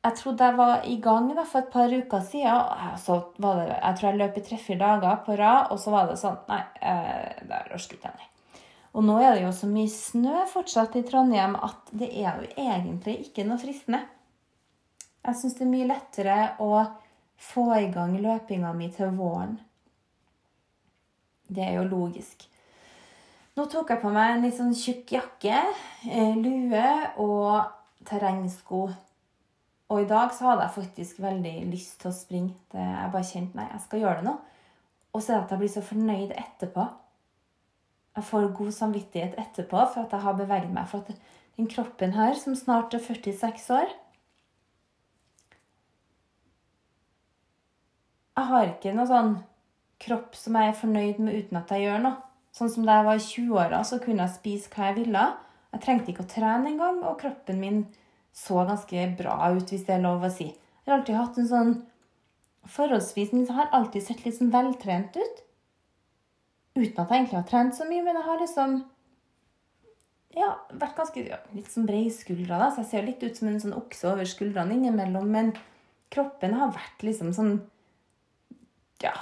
Jeg 0.08 0.16
trodde 0.16 0.46
jeg 0.46 0.56
var 0.56 0.86
i 0.88 0.96
gang 1.04 1.28
da, 1.36 1.44
for 1.44 1.66
et 1.66 1.72
par 1.74 1.92
uker 1.92 2.22
siden. 2.24 2.98
Så 3.02 3.18
var 3.44 3.60
det, 3.60 3.68
jeg 3.76 3.98
tror 3.98 4.10
jeg 4.10 4.20
løp 4.22 4.38
i 4.38 4.44
tre-fire 4.46 4.80
dager 4.80 5.24
på 5.26 5.38
rad, 5.40 5.72
og 5.74 5.82
så 5.84 5.94
var 5.94 6.12
det 6.12 6.20
sånn 6.22 6.38
Nei, 6.48 6.62
eh, 6.80 7.42
der 7.50 7.74
orker 7.76 7.98
ikke 7.98 8.12
jeg, 8.14 8.30
Og 8.94 9.04
nå 9.08 9.18
er 9.20 9.36
det 9.36 9.44
jo 9.44 9.56
så 9.56 9.68
mye 9.72 9.92
snø 9.92 10.46
fortsatt 10.52 10.96
i 10.96 11.04
Trondheim 11.08 11.58
at 11.60 11.92
det 11.92 12.12
er 12.14 12.40
jo 12.40 12.48
egentlig 12.56 13.18
ikke 13.26 13.46
noe 13.48 13.60
fristende. 13.62 14.06
Jeg 15.28 15.42
syns 15.42 15.58
det 15.58 15.66
er 15.66 15.74
mye 15.74 15.90
lettere 15.90 16.38
å 16.64 16.72
få 17.38 17.70
i 17.78 17.90
gang 17.94 18.18
løpinga 18.22 18.74
mi 18.74 18.90
til 18.94 19.14
våren. 19.18 19.58
Det 21.48 21.64
er 21.64 21.78
jo 21.78 21.88
logisk. 21.88 22.48
Nå 23.58 23.66
tok 23.72 23.90
jeg 23.94 24.02
på 24.04 24.12
meg 24.14 24.36
en 24.36 24.44
litt 24.46 24.58
sånn 24.58 24.76
tjukk 24.78 25.16
jakke, 25.16 25.62
eh, 26.06 26.36
lue 26.38 26.90
og 27.24 27.72
terrengsko. 28.06 28.88
Og 29.88 30.04
i 30.04 30.10
dag 30.10 30.34
så 30.36 30.50
hadde 30.50 30.68
jeg 30.68 30.76
faktisk 30.76 31.22
veldig 31.24 31.56
lyst 31.72 32.02
til 32.02 32.12
å 32.12 32.16
springe. 32.16 32.54
Det, 32.74 32.84
jeg 32.84 33.12
bare 33.14 33.30
kjente 33.32 33.58
nei, 33.58 33.70
jeg 33.72 33.84
skal 33.86 34.04
gjøre 34.04 34.22
det 34.22 34.28
nå. 34.28 34.36
Og 35.16 35.24
så 35.24 35.32
er 35.32 35.38
det 35.38 35.46
at 35.46 35.54
jeg 35.56 35.62
blir 35.64 35.74
så 35.74 35.84
fornøyd 35.88 36.34
etterpå. 36.36 36.86
Jeg 38.18 38.28
får 38.28 38.50
god 38.60 38.74
samvittighet 38.76 39.38
etterpå 39.40 39.86
for 39.94 40.04
at 40.04 40.14
jeg 40.14 40.26
har 40.26 40.38
beveget 40.38 40.74
meg. 40.74 40.90
For 40.92 41.06
at 41.06 41.58
den 41.58 41.70
kroppen 41.72 42.14
her, 42.18 42.36
som 42.38 42.58
snart 42.58 42.94
er 42.94 43.02
46 43.02 43.70
år 43.74 43.96
Jeg 48.38 48.50
har 48.52 48.70
ikke 48.70 48.94
noe 48.94 49.10
sånn 49.10 49.36
kropp 50.04 50.36
som 50.38 50.58
jeg 50.60 50.70
er 50.70 50.78
fornøyd 50.78 51.22
med 51.26 51.38
uten 51.42 51.58
at 51.58 51.72
jeg 51.74 51.88
gjør 51.88 52.04
noe. 52.04 52.20
Sånn 52.54 52.70
som 52.74 52.86
da 52.86 53.00
jeg 53.00 53.08
var 53.08 53.18
i 53.18 53.26
20-åra, 53.26 53.80
så 53.86 54.00
kunne 54.02 54.26
jeg 54.26 54.36
spise 54.36 54.72
hva 54.74 54.90
jeg 54.90 54.98
ville. 55.00 55.24
Jeg 55.74 55.84
trengte 55.84 56.14
ikke 56.14 56.26
å 56.26 56.32
trene 56.32 56.72
engang, 56.72 57.04
og 57.06 57.20
kroppen 57.22 57.60
min 57.62 57.84
så 58.38 58.64
ganske 58.70 59.08
bra 59.18 59.36
ut, 59.54 59.74
hvis 59.74 59.86
det 59.88 59.96
er 59.98 60.04
lov 60.06 60.26
å 60.26 60.32
si. 60.34 60.52
Jeg 60.54 60.92
har 60.92 61.00
alltid 61.00 61.20
hatt 61.20 61.40
en 61.42 61.54
sånn 61.54 61.78
Forholdsvis 62.68 63.32
jeg 63.32 63.56
har 63.56 63.70
alltid 63.72 64.04
sett 64.04 64.26
litt 64.26 64.36
sånn 64.36 64.50
veltrent 64.52 65.16
ut. 65.16 65.38
Uten 66.76 67.00
at 67.00 67.12
jeg 67.14 67.22
egentlig 67.22 67.38
har 67.38 67.46
trent 67.48 67.78
så 67.78 67.86
mye, 67.88 68.04
men 68.04 68.18
jeg 68.20 68.26
har 68.26 68.42
liksom 68.42 68.74
ja, 70.36 70.50
vært 70.76 70.98
ganske 70.98 71.24
ja, 71.30 71.38
litt 71.56 71.72
sånn 71.72 71.88
brei 71.88 72.04
i 72.10 72.12
skuldra. 72.12 72.60
da, 72.60 72.68
så 72.68 72.84
jeg 72.84 72.90
ser 72.92 73.08
litt 73.08 73.24
ut 73.24 73.40
som 73.40 73.48
en 73.48 73.62
sånn 73.64 73.78
okse 73.78 74.10
over 74.12 74.28
skuldrene 74.28 74.76
innimellom. 74.76 75.32
Men 75.32 75.54
kroppen 76.14 76.58
har 76.60 76.76
vært 76.76 77.08
liksom 77.08 77.32
sånn 77.38 77.56
ja 79.04 79.14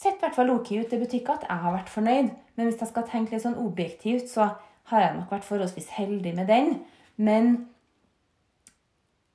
Sett 0.00 0.16
i 0.16 0.24
hvert 0.24 0.36
fall 0.36 0.48
ok 0.54 0.70
ut. 0.80 0.92
Betyr 0.96 1.18
ikke 1.18 1.34
at 1.36 1.42
jeg 1.44 1.60
har 1.60 1.74
vært 1.74 1.90
fornøyd, 1.92 2.30
men 2.56 2.68
hvis 2.68 2.78
jeg 2.80 2.88
skal 2.88 3.04
tenke 3.04 3.34
litt 3.34 3.44
sånn 3.44 3.58
objektivt, 3.60 4.30
så 4.32 4.46
har 4.88 5.04
jeg 5.04 5.16
nok 5.18 5.34
vært 5.34 5.44
forholdsvis 5.44 5.90
heldig 5.92 6.32
med 6.38 6.48
den. 6.48 6.70
Men, 7.20 7.50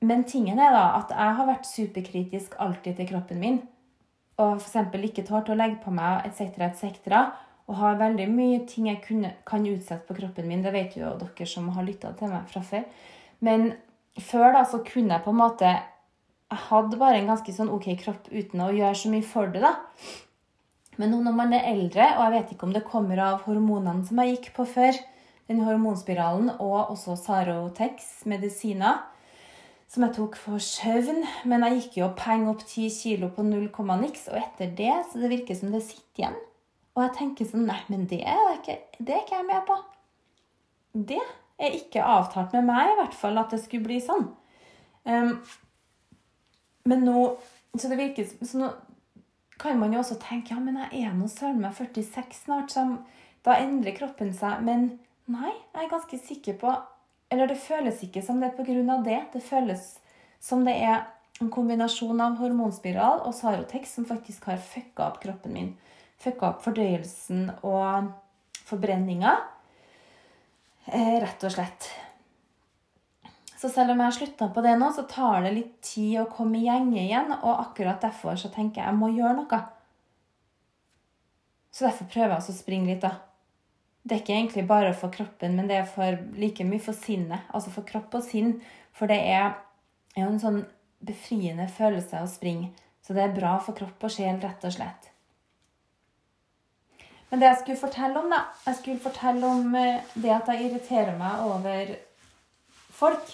men 0.02 0.24
tingen 0.26 0.58
er 0.58 0.74
da 0.74 0.88
at 0.98 1.14
jeg 1.14 1.36
har 1.38 1.48
vært 1.52 1.70
superkritisk 1.70 2.58
alltid 2.58 2.98
til 2.98 3.10
kroppen 3.12 3.38
min. 3.42 3.60
Og 4.42 4.58
f.eks. 4.58 4.90
ikke 5.06 5.24
tålt 5.28 5.52
å 5.54 5.56
legge 5.56 5.78
på 5.84 5.94
meg 5.94 6.26
etc., 6.26 6.58
etc. 6.66 7.14
Og 7.70 7.78
har 7.78 8.02
veldig 8.02 8.26
mye 8.30 8.60
ting 8.68 8.90
jeg 8.90 9.04
kunne, 9.06 9.32
kan 9.46 9.64
utsette 9.70 10.04
på 10.08 10.18
kroppen 10.18 10.50
min. 10.50 10.66
Det 10.66 10.74
vet 10.74 10.98
jo 10.98 11.14
dere 11.22 11.46
som 11.48 11.70
har 11.78 11.86
lytta 11.86 12.10
til 12.18 12.34
meg 12.34 12.50
fra 12.50 12.62
før. 12.66 12.84
Men 13.46 13.70
før 14.18 14.50
da 14.58 14.66
så 14.66 14.82
kunne 14.86 15.14
jeg 15.14 15.24
på 15.24 15.32
en 15.32 15.40
måte 15.44 15.72
jeg 16.52 16.62
hadde 16.68 16.98
bare 17.00 17.18
en 17.20 17.32
ganske 17.32 17.52
sånn 17.54 17.72
ok 17.74 17.90
kropp 18.04 18.30
uten 18.30 18.62
å 18.62 18.70
gjøre 18.74 18.94
så 18.98 19.10
mye 19.10 19.26
for 19.26 19.50
det, 19.50 19.64
da. 19.64 19.74
Men 20.96 21.12
nå 21.12 21.18
når 21.24 21.34
man 21.36 21.52
er 21.56 21.66
eldre, 21.72 22.06
og 22.16 22.22
jeg 22.24 22.34
vet 22.36 22.54
ikke 22.54 22.68
om 22.68 22.72
det 22.76 22.86
kommer 22.86 23.20
av 23.20 23.42
hormonene 23.48 24.06
som 24.06 24.20
jeg 24.22 24.36
gikk 24.36 24.52
på 24.56 24.66
før, 24.70 24.96
den 25.50 25.62
hormonspiralen 25.66 26.54
og 26.56 26.92
også 26.94 27.16
Sarotex 27.20 28.24
medisiner, 28.30 29.02
som 29.90 30.06
jeg 30.06 30.16
tok 30.16 30.38
for 30.40 30.62
søvn. 30.62 31.22
Men 31.46 31.66
jeg 31.66 31.80
gikk 31.80 31.98
jo 32.00 32.10
peng 32.18 32.46
opp 32.50 32.64
10 32.64 32.88
kilo 32.94 33.30
på 33.34 33.44
null 33.46 33.68
komma 33.74 33.98
niks, 34.00 34.26
og 34.32 34.40
etter 34.40 34.72
det 34.78 34.94
så 35.10 35.22
det 35.22 35.32
virker 35.34 35.58
som 35.58 35.74
det 35.74 35.84
sitter 35.86 36.24
igjen. 36.24 36.40
Og 36.96 37.04
jeg 37.04 37.14
tenker 37.18 37.50
sånn 37.50 37.66
Nei, 37.68 37.82
men 37.92 38.06
det 38.08 38.22
er 38.24 38.56
ikke, 38.56 38.78
det 38.98 39.12
er 39.12 39.22
ikke 39.26 39.36
jeg 39.36 39.50
med 39.50 39.66
på. 39.68 39.76
Det 41.12 41.22
er 41.60 41.76
ikke 41.76 42.08
avtalt 42.08 42.56
med 42.56 42.70
meg, 42.70 42.94
i 42.94 42.98
hvert 43.02 43.16
fall, 43.16 43.36
at 43.38 43.52
det 43.52 43.60
skulle 43.62 43.84
bli 43.84 44.00
sånn. 44.02 44.30
Um, 45.06 45.36
men 46.86 47.04
nå 47.06 47.36
Så 47.76 47.90
det 47.90 47.98
virker 47.98 48.24
så 48.24 48.56
nå 48.56 48.68
kan 49.60 49.78
man 49.80 49.92
jo 49.92 50.00
også 50.00 50.18
tenke 50.20 50.54
ja, 50.54 50.60
men 50.60 50.78
jeg 50.80 51.04
er 51.04 51.14
nå 51.16 51.28
søren 51.28 51.60
meg 51.60 51.74
46 51.76 52.38
snart, 52.44 52.72
så 52.72 52.84
da 53.44 53.56
endrer 53.60 53.96
kroppen 53.96 54.32
seg. 54.36 54.62
Men 54.64 54.86
nei, 55.32 55.52
jeg 55.74 55.84
er 55.84 55.92
ganske 55.92 56.20
sikker 56.20 56.60
på 56.60 56.74
Eller 57.32 57.48
det 57.50 57.58
føles 57.58 58.02
ikke 58.06 58.22
som 58.22 58.38
det 58.40 58.52
er 58.52 58.56
pga. 58.56 58.96
det. 59.02 59.20
Det 59.32 59.42
føles 59.42 59.98
som 60.40 60.64
det 60.64 60.76
er 60.78 61.06
en 61.40 61.50
kombinasjon 61.50 62.20
av 62.22 62.36
hormonspiral 62.38 63.24
og 63.26 63.34
Sarotex 63.34 63.96
som 63.96 64.06
faktisk 64.06 64.46
har 64.46 64.62
fucka 64.62 65.08
opp 65.08 65.18
kroppen 65.24 65.52
min. 65.52 65.72
Fucka 66.22 66.52
opp 66.52 66.62
fordøyelsen 66.62 67.50
og 67.62 68.12
forbrenninga. 68.68 69.34
Eh, 70.86 71.16
rett 71.20 71.44
og 71.44 71.52
slett. 71.52 71.90
Så 73.56 73.70
selv 73.72 73.94
om 73.94 74.00
jeg 74.00 74.10
har 74.10 74.16
slutta 74.18 74.48
på 74.52 74.62
det 74.64 74.74
nå, 74.76 74.90
så 74.92 75.06
tar 75.08 75.46
det 75.46 75.54
litt 75.54 75.76
tid 75.84 76.20
å 76.20 76.28
komme 76.28 76.58
i 76.60 76.66
gjenge 76.66 77.00
igjen. 77.00 77.32
Og 77.38 77.52
akkurat 77.54 78.02
derfor 78.04 78.36
så 78.40 78.50
tenker 78.52 78.82
jeg 78.82 78.90
jeg 78.90 79.00
må 79.00 79.08
gjøre 79.14 79.38
noe. 79.38 79.60
Så 81.72 81.86
derfor 81.86 82.08
prøver 82.12 82.36
jeg 82.36 82.52
å 82.52 82.56
springe 82.56 82.92
litt, 82.92 83.04
da. 83.04 83.16
Det 84.06 84.14
er 84.14 84.22
ikke 84.22 84.36
egentlig 84.36 84.66
bare 84.68 84.92
for 84.94 85.10
kroppen, 85.12 85.56
men 85.58 85.66
det 85.66 85.80
er 85.80 85.88
for 85.90 86.20
like 86.38 86.64
mye 86.64 86.82
for 86.84 86.96
sinnet. 86.96 87.48
Altså 87.56 87.72
for 87.74 87.88
kropp 87.88 88.14
og 88.14 88.24
sinn. 88.24 88.58
For 88.96 89.10
det 89.10 89.18
er 89.18 89.56
jo 90.16 90.28
en 90.28 90.40
sånn 90.40 90.62
befriende 91.04 91.66
følelse 91.72 92.22
å 92.22 92.30
springe. 92.30 92.70
Så 93.04 93.16
det 93.16 93.24
er 93.24 93.34
bra 93.34 93.56
for 93.62 93.76
kropp 93.78 94.04
og 94.06 94.12
sjel, 94.12 94.38
rett 94.42 94.64
og 94.66 94.76
slett. 94.76 95.10
Men 97.30 97.42
det 97.42 97.48
jeg 97.48 97.58
skulle 97.62 97.80
fortelle 97.80 98.20
om, 98.20 98.30
da 98.30 98.44
Jeg 98.66 98.78
skulle 98.78 99.02
fortelle 99.02 99.48
om 99.48 99.74
eh, 99.74 100.04
det 100.14 100.30
at 100.30 100.48
jeg 100.52 100.68
irriterer 100.68 101.16
meg 101.18 101.42
over 101.42 101.90
folk 102.94 103.32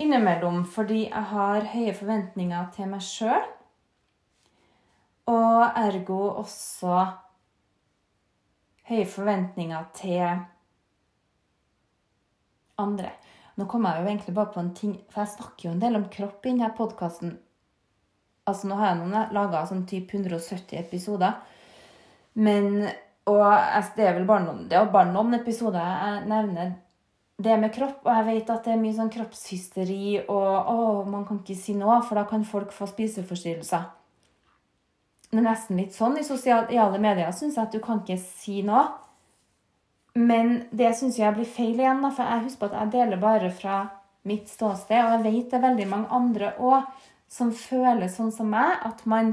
innimellom 0.00 0.64
fordi 0.70 1.04
jeg 1.06 1.26
har 1.30 1.68
høye 1.72 1.94
forventninger 1.96 2.70
til 2.74 2.90
meg 2.90 3.04
sjøl. 3.04 3.44
Og 5.30 5.78
ergo 5.80 6.18
også 6.42 6.98
høye 8.90 9.06
forventninger 9.08 9.86
til 9.96 10.24
andre. 12.82 13.14
Nå 13.54 13.68
kom 13.70 13.86
jeg 13.86 14.02
jo 14.02 14.08
egentlig 14.10 14.34
bare 14.34 14.52
på 14.52 14.60
en 14.60 14.74
ting, 14.74 14.94
for 15.08 15.22
jeg 15.22 15.36
snakker 15.36 15.68
jo 15.68 15.72
en 15.76 15.82
del 15.82 15.96
om 15.96 16.08
kropp 16.12 16.44
i 16.44 16.50
denne 16.50 16.72
podkasten. 16.76 17.36
Altså, 18.44 18.68
nå 18.68 18.76
har 18.76 18.98
jeg 18.98 19.32
laga 19.32 19.62
sånn 19.70 19.86
type 19.88 20.18
170 20.18 20.76
episoder. 20.82 21.38
Men 22.34 22.90
Og 23.24 23.40
det 23.96 24.04
er 24.04 24.18
vel 24.18 24.26
bare 24.28 24.44
noen, 24.44 24.66
bare 24.68 25.08
noen 25.08 25.38
episoder 25.38 25.80
jeg 25.80 26.26
nevner 26.28 26.74
det 27.42 27.56
med 27.60 27.72
kropp. 27.74 28.02
Og 28.04 28.12
jeg 28.12 28.26
vet 28.28 28.52
at 28.54 28.66
det 28.66 28.74
er 28.74 28.80
mye 28.80 28.96
sånn 28.96 29.12
kroppshysteri 29.12 30.24
og 30.24 30.72
å, 30.72 30.78
man 31.10 31.26
kan 31.28 31.40
ikke 31.42 31.58
si 31.58 31.76
noe, 31.78 32.00
for 32.06 32.18
da 32.18 32.26
kan 32.30 32.46
folk 32.46 32.74
få 32.74 32.88
spiseforstyrrelser. 32.90 33.86
Det 35.30 35.40
er 35.40 35.48
nesten 35.48 35.80
litt 35.80 35.96
sånn 35.96 36.20
i 36.20 36.26
sosiale 36.26 37.00
medier, 37.02 37.32
syns 37.34 37.56
jeg, 37.58 37.66
at 37.66 37.74
du 37.74 37.80
kan 37.82 38.04
ikke 38.04 38.20
si 38.22 38.60
noe. 38.66 38.86
Men 40.14 40.68
det 40.70 40.92
syns 40.94 41.18
jeg 41.18 41.34
blir 41.34 41.48
feil 41.48 41.80
igjen, 41.80 42.04
da, 42.04 42.12
for 42.14 42.30
jeg 42.30 42.44
husker 42.44 42.70
at 42.70 42.76
jeg 42.78 42.92
deler 42.92 43.22
bare 43.22 43.50
fra 43.50 43.80
mitt 44.28 44.46
ståsted. 44.46 45.00
Og 45.00 45.16
jeg 45.16 45.24
vet 45.24 45.50
det 45.50 45.58
er 45.58 45.66
veldig 45.66 45.88
mange 45.90 46.14
andre 46.14 46.52
òg 46.62 46.86
som 47.34 47.50
føler 47.56 48.06
sånn 48.12 48.30
som 48.30 48.46
meg, 48.52 48.78
at, 48.86 49.02
man, 49.10 49.32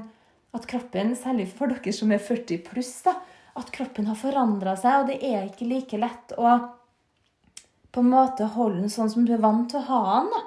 at 0.58 0.66
kroppen, 0.70 1.14
særlig 1.14 1.52
for 1.54 1.70
dere 1.70 1.94
som 1.94 2.10
er 2.16 2.24
40 2.24 2.64
pluss, 2.66 2.96
da, 3.06 3.14
at 3.62 3.70
kroppen 3.76 4.08
har 4.10 4.18
forandra 4.18 4.74
seg, 4.80 5.04
og 5.04 5.12
det 5.12 5.20
er 5.28 5.46
ikke 5.46 5.68
like 5.70 6.00
lett 6.02 6.34
å 6.40 6.56
på 7.92 8.04
en 8.04 8.12
måte 8.12 8.48
holde 8.56 8.82
den 8.82 8.92
sånn 8.92 9.12
som 9.12 9.26
du 9.28 9.34
er 9.36 9.44
vant 9.44 9.68
til 9.72 9.82
å 9.82 9.88
ha 9.90 10.20
den. 10.24 10.46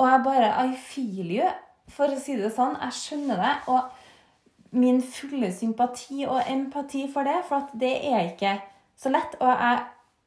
Og 0.00 0.08
jeg 0.08 0.24
bare 0.24 0.52
I 0.64 0.76
feel 0.76 1.32
you, 1.36 1.50
for 1.92 2.10
å 2.10 2.18
si 2.18 2.36
det 2.38 2.52
sånn. 2.54 2.78
Jeg 2.80 2.98
skjønner 2.98 3.42
det. 3.42 3.52
Og 3.70 4.78
min 4.82 5.02
fulle 5.04 5.52
sympati 5.52 6.24
og 6.24 6.40
empati 6.48 7.04
for 7.12 7.28
det, 7.28 7.42
for 7.48 7.66
at 7.66 7.74
det 7.78 7.92
er 8.08 8.32
ikke 8.32 8.56
så 8.98 9.12
lett. 9.12 9.36
Og 9.40 9.52
jeg 9.52 9.82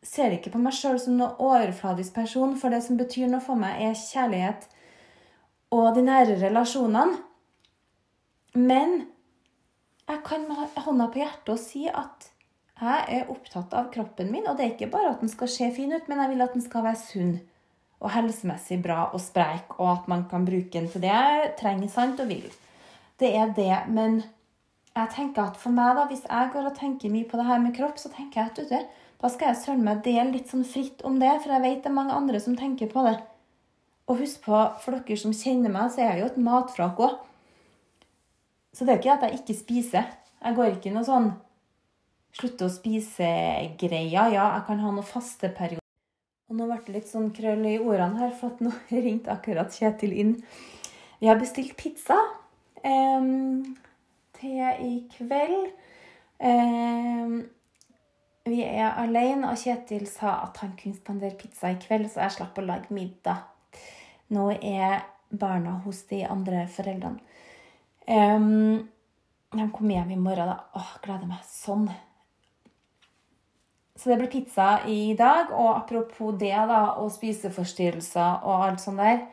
ser 0.06 0.36
ikke 0.36 0.54
på 0.54 0.62
meg 0.62 0.78
sjøl 0.78 1.00
som 1.02 1.18
noen 1.18 1.42
overfladisk 1.42 2.14
person, 2.16 2.54
for 2.62 2.72
det 2.72 2.84
som 2.86 3.00
betyr 3.00 3.28
noe 3.32 3.44
for 3.44 3.60
meg, 3.60 3.82
er 3.82 3.98
kjærlighet 3.98 4.70
og 5.76 5.96
de 5.96 6.06
nære 6.06 6.38
relasjonene. 6.44 7.18
Men 8.56 9.02
jeg 10.08 10.22
kan 10.24 10.46
med 10.48 10.78
hånda 10.86 11.10
på 11.12 11.20
hjertet 11.20 11.52
og 11.52 11.60
si 11.60 11.88
at 11.90 12.30
jeg 12.82 13.20
er 13.20 13.30
opptatt 13.32 13.74
av 13.78 13.92
kroppen 13.94 14.32
min, 14.34 14.48
og 14.50 14.58
det 14.58 14.66
er 14.66 14.74
ikke 14.74 14.92
bare 14.92 15.14
at 15.14 15.22
den 15.24 15.32
skal 15.32 15.52
se 15.52 15.70
fin 15.76 15.94
ut, 15.96 16.10
men 16.12 16.20
jeg 16.22 16.34
vil 16.34 16.44
at 16.44 16.56
den 16.58 16.64
skal 16.66 16.84
være 16.84 17.00
sunn 17.00 17.36
og 18.04 18.12
helsemessig 18.12 18.82
bra 18.84 19.06
og 19.16 19.22
spreik, 19.24 19.78
og 19.80 19.92
at 19.94 20.10
man 20.12 20.26
kan 20.30 20.46
bruke 20.46 20.74
den 20.74 20.90
til 20.92 21.04
det 21.06 21.14
jeg 21.14 21.54
trenger 21.62 21.92
sant 21.92 22.20
og 22.20 22.28
vil. 22.30 22.50
Det 23.20 23.32
er 23.32 23.54
det, 23.56 23.78
men 23.88 24.20
jeg 24.96 25.12
tenker 25.16 25.48
at 25.48 25.60
for 25.60 25.76
meg, 25.76 25.96
da, 25.96 26.04
hvis 26.10 26.26
jeg 26.28 26.52
går 26.54 26.68
og 26.70 26.76
tenker 26.78 27.14
mye 27.14 27.28
på 27.30 27.40
det 27.40 27.48
her 27.48 27.64
med 27.64 27.76
kropp, 27.78 27.98
så 28.00 28.12
tenker 28.12 28.42
jeg 28.42 28.52
at 28.52 28.60
du, 28.60 28.76
du, 28.76 29.06
da 29.24 29.32
skal 29.32 29.52
jeg 29.52 29.62
søren 29.62 29.88
meg 29.88 30.04
dele 30.04 30.34
litt 30.34 30.52
sånn 30.52 30.68
fritt 30.68 31.02
om 31.08 31.16
det, 31.24 31.32
for 31.44 31.56
jeg 31.56 31.64
vet 31.64 31.82
det 31.84 31.92
er 31.92 31.96
mange 31.96 32.16
andre 32.16 32.44
som 32.44 32.60
tenker 32.60 32.92
på 32.92 33.06
det. 33.08 33.16
Og 34.12 34.20
husk 34.20 34.44
på, 34.46 34.60
for 34.84 35.00
dere 35.00 35.18
som 35.18 35.34
kjenner 35.34 35.72
meg, 35.74 35.90
så 35.92 36.04
er 36.04 36.12
jeg 36.12 36.26
jo 36.26 36.30
et 36.34 36.44
matfrak 36.46 37.00
òg. 37.02 37.16
Så 38.76 38.84
det 38.84 38.92
er 38.92 39.00
jo 39.00 39.04
ikke 39.06 39.16
at 39.16 39.26
jeg 39.26 39.40
ikke 39.40 39.58
spiser. 39.58 40.12
Jeg 40.44 40.58
går 40.60 40.76
ikke 40.76 40.92
noe 40.94 41.08
sånn 41.08 41.32
slutte 42.36 42.68
å 42.68 42.74
spise-greia. 42.74 44.28
Ja, 44.34 44.46
jeg 44.58 44.66
kan 44.68 44.82
ha 44.84 44.92
noen 44.92 45.08
faste 45.08 45.50
perioder. 45.56 45.84
Og 46.50 46.60
nå 46.60 46.68
ble 46.70 46.78
det 46.86 46.94
litt 46.94 47.10
sånn 47.10 47.32
krøll 47.34 47.64
i 47.66 47.80
ordene 47.80 48.20
her, 48.22 48.36
for 48.38 48.60
nå 48.64 48.74
ringte 49.08 49.34
akkurat 49.34 49.74
Kjetil 49.74 50.14
inn. 50.14 50.36
Vi 51.22 51.32
har 51.32 51.40
bestilt 51.42 51.74
pizza. 51.80 52.20
Um, 52.86 53.76
til 54.38 54.62
i 54.62 54.94
kveld. 55.16 55.72
Eh, 56.40 57.36
vi 58.46 58.62
er 58.62 58.98
alene, 59.02 59.50
og 59.50 59.58
Kjetil 59.58 60.06
sa 60.12 60.36
at 60.44 60.60
han 60.62 60.76
kunne 60.78 60.98
spandere 60.98 61.38
pizza 61.40 61.72
i 61.74 61.80
kveld, 61.82 62.12
så 62.12 62.26
jeg 62.26 62.38
slapp 62.38 62.60
å 62.60 62.66
lage 62.66 62.94
middag. 62.94 63.48
Nå 64.36 64.52
er 64.60 65.06
barna 65.32 65.80
hos 65.86 66.04
de 66.12 66.22
andre 66.28 66.66
foreldrene. 66.72 67.24
Um, 68.06 68.86
de 69.56 69.66
kommer 69.74 69.96
hjem 69.96 70.12
i 70.14 70.20
morgen, 70.22 70.52
da. 70.52 70.60
Åh, 70.78 70.92
gleder 71.02 71.30
meg 71.30 71.42
sånn. 71.50 71.88
Så 73.96 74.10
det 74.12 74.18
blir 74.20 74.32
pizza 74.32 74.82
i 74.88 75.16
dag. 75.18 75.54
Og 75.54 75.72
apropos 75.78 76.36
det, 76.40 76.52
da, 76.52 76.82
og 77.00 77.14
spiseforstyrrelser 77.16 78.44
og 78.44 78.68
alt 78.68 78.84
sånt 78.84 79.02
der 79.04 79.24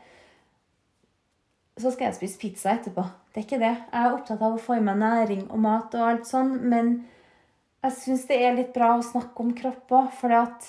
så 1.81 1.90
skal 1.90 2.11
jeg 2.11 2.18
spise 2.18 2.38
pizza 2.38 2.75
etterpå. 2.77 3.05
Det 3.33 3.40
er 3.40 3.46
ikke 3.46 3.62
det. 3.62 3.72
Jeg 3.72 4.05
er 4.05 4.14
opptatt 4.14 4.44
av 4.44 4.57
å 4.57 4.61
få 4.61 4.77
i 4.77 4.85
meg 4.85 5.01
næring 5.01 5.46
og 5.48 5.62
mat 5.64 5.94
og 5.96 6.05
alt 6.05 6.29
sånn, 6.29 6.53
men 6.68 6.92
jeg 7.83 7.96
syns 7.96 8.27
det 8.29 8.38
er 8.44 8.57
litt 8.59 8.75
bra 8.77 8.92
å 8.98 9.07
snakke 9.07 9.42
om 9.42 9.55
kropp 9.57 9.94
òg, 9.96 10.11
for 10.18 10.35
at 10.37 10.68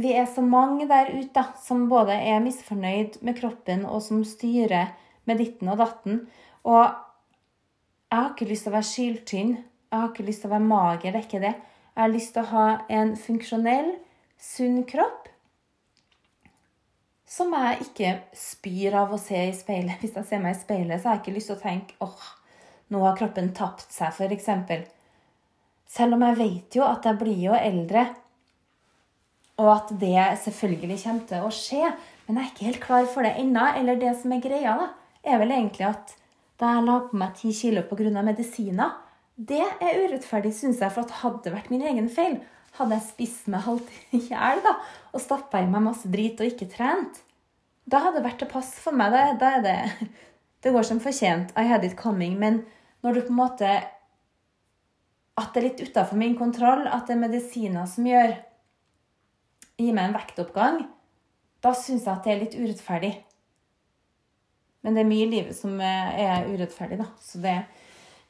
vi 0.00 0.14
er 0.16 0.24
så 0.26 0.42
mange 0.42 0.88
der 0.88 1.12
ute 1.12 1.44
som 1.62 1.84
både 1.90 2.16
er 2.16 2.40
misfornøyd 2.42 3.20
med 3.22 3.36
kroppen, 3.38 3.84
og 3.84 4.00
som 4.02 4.24
styrer 4.26 4.94
med 5.28 5.38
ditten 5.38 5.68
og 5.68 5.78
datten. 5.82 6.24
Og 6.64 6.80
jeg 6.88 8.16
har 8.16 8.32
ikke 8.32 8.48
lyst 8.48 8.66
til 8.66 8.72
å 8.72 8.78
være 8.78 8.88
syltynn. 8.88 9.52
Jeg 9.92 10.00
har 10.00 10.08
ikke 10.08 10.24
lyst 10.24 10.42
til 10.42 10.48
å 10.48 10.54
være 10.54 10.70
mager. 10.70 11.12
Det 11.12 11.18
er 11.20 11.26
ikke 11.28 11.42
det. 11.42 11.56
Jeg 11.92 12.00
har 12.00 12.14
lyst 12.14 12.32
til 12.32 12.42
å 12.42 12.50
ha 12.54 12.66
en 13.00 13.12
funksjonell, 13.20 13.90
sunn 14.40 14.80
kropp 14.88 15.28
som 17.32 17.52
jeg 17.56 17.86
ikke 17.86 18.08
spyr 18.36 18.96
av 19.00 19.12
å 19.14 19.20
se 19.20 19.38
i 19.46 19.52
speilet. 19.56 20.00
Hvis 20.02 20.16
jeg 20.18 20.28
ser 20.28 20.40
meg 20.42 20.56
i 20.56 20.60
speilet, 20.60 21.00
så 21.00 21.08
har 21.08 21.16
jeg 21.16 21.22
ikke 21.22 21.36
lyst 21.38 21.48
til 21.48 21.56
å 21.56 21.62
tenke 21.62 21.94
åh, 22.04 22.10
oh, 22.10 22.32
nå 22.92 23.00
har 23.06 23.16
kroppen 23.16 23.52
tapt 23.56 23.88
seg, 23.94 24.12
f.eks. 24.12 24.50
Selv 25.92 26.16
om 26.16 26.24
jeg 26.26 26.38
vet 26.40 26.76
jo 26.76 26.84
at 26.84 27.08
jeg 27.08 27.20
blir 27.20 27.38
jo 27.46 27.54
eldre, 27.56 28.04
og 29.62 29.70
at 29.72 29.94
det 30.00 30.26
selvfølgelig 30.42 30.98
kommer 31.04 31.28
til 31.30 31.46
å 31.46 31.52
skje. 31.54 31.92
Men 32.26 32.38
jeg 32.38 32.44
er 32.44 32.52
ikke 32.52 32.68
helt 32.68 32.82
klar 32.84 33.08
for 33.12 33.24
det 33.24 33.32
ennå. 33.40 33.64
Eller 33.78 34.00
det 34.00 34.12
som 34.20 34.32
er 34.34 34.44
greia, 34.44 34.76
da, 34.80 34.90
er 35.24 35.40
vel 35.40 35.54
egentlig 35.54 35.88
at 35.88 36.14
da 36.60 36.76
jeg 36.76 36.86
la 36.86 36.98
på 37.06 37.20
meg 37.20 37.34
ti 37.38 37.52
kilo 37.56 37.84
pga. 37.88 38.24
medisiner, 38.24 38.96
det 39.36 39.62
er 39.62 40.00
urettferdig, 40.04 40.52
syns 40.54 40.80
jeg, 40.82 40.92
for 40.92 41.06
at 41.06 41.20
hadde 41.22 41.42
det 41.46 41.54
vært 41.54 41.70
min 41.72 41.84
egen 41.88 42.08
feil, 42.12 42.40
hadde 42.76 42.96
jeg 42.96 43.08
spist 43.08 43.48
meg 43.52 43.64
halvt 43.66 43.90
i 44.16 44.22
hjel 44.28 44.62
og 44.66 45.20
stappa 45.20 45.60
i 45.60 45.68
meg 45.68 45.84
masse 45.84 46.08
drit 46.12 46.40
og 46.40 46.48
ikke 46.48 46.70
trent, 46.72 47.20
da 47.88 47.98
hadde 48.04 48.20
det 48.20 48.26
vært 48.28 48.38
til 48.42 48.50
pass 48.52 48.70
for 48.80 48.94
meg. 48.96 49.12
Da, 49.14 49.32
da 49.38 49.56
er 49.58 49.64
det 49.66 50.08
Det 50.62 50.70
går 50.70 50.86
som 50.86 51.00
fortjent. 51.02 51.50
I 51.58 51.66
had 51.66 51.84
it 51.84 51.96
coming. 51.98 52.38
Men 52.38 52.62
når 53.02 53.14
du 53.14 53.20
på 53.26 53.34
en 53.34 53.40
måte 53.40 53.70
At 55.34 55.54
det 55.54 55.58
er 55.58 55.66
litt 55.66 55.82
utafor 55.88 56.18
min 56.20 56.36
kontroll, 56.38 56.86
at 56.86 57.08
det 57.08 57.16
er 57.16 57.24
medisiner 57.24 57.86
som 57.90 58.06
gjør 58.06 58.36
Gir 59.80 59.94
meg 59.96 60.10
en 60.10 60.14
vektoppgang, 60.14 60.82
da 61.64 61.72
syns 61.74 62.04
jeg 62.04 62.12
at 62.12 62.26
det 62.26 62.32
er 62.32 62.40
litt 62.42 62.54
urettferdig. 62.54 63.10
Men 64.84 64.94
det 64.94 65.02
er 65.02 65.08
mye 65.08 65.24
i 65.24 65.30
livet 65.30 65.56
som 65.56 65.80
er 65.82 66.44
urettferdig, 66.52 66.98
da. 67.00 67.06
Så 67.18 67.40
det 67.42 67.54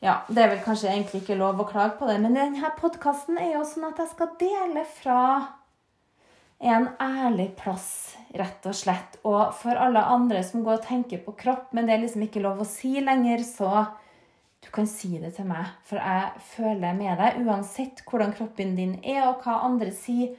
Ja, 0.02 0.16
det 0.26 0.42
er 0.42 0.48
vel 0.50 0.62
kanskje 0.64 0.90
egentlig 0.90 1.20
ikke 1.22 1.38
lov 1.38 1.60
å 1.62 1.68
klage 1.68 1.94
på 2.00 2.08
det, 2.08 2.16
men 2.18 2.34
denne 2.34 2.72
podkasten 2.74 3.36
er 3.38 3.52
jo 3.54 3.60
sånn 3.62 3.86
at 3.86 4.00
jeg 4.02 4.10
skal 4.10 4.32
dele 4.40 4.82
fra 4.98 5.18
en 6.58 6.88
ærlig 7.02 7.52
plass, 7.60 8.16
rett 8.34 8.66
og 8.66 8.74
slett. 8.74 9.20
Og 9.22 9.54
for 9.54 9.78
alle 9.78 10.02
andre 10.10 10.40
som 10.46 10.64
går 10.66 10.80
og 10.80 10.88
tenker 10.88 11.22
på 11.22 11.36
kropp, 11.38 11.70
men 11.70 11.86
det 11.86 11.94
er 11.94 12.02
liksom 12.02 12.24
ikke 12.26 12.42
lov 12.42 12.64
å 12.64 12.66
si 12.66 12.96
lenger, 12.98 13.44
så 13.46 13.70
du 14.62 14.68
kan 14.74 14.90
si 14.90 15.12
det 15.22 15.36
til 15.36 15.46
meg, 15.46 15.70
for 15.86 16.02
jeg 16.02 16.42
føler 16.50 16.98
med 16.98 17.22
deg 17.22 17.38
uansett 17.46 18.02
hvordan 18.06 18.34
kroppen 18.34 18.74
din 18.78 18.98
er, 19.02 19.28
og 19.28 19.46
hva 19.46 19.60
andre 19.68 19.94
sier. 19.94 20.34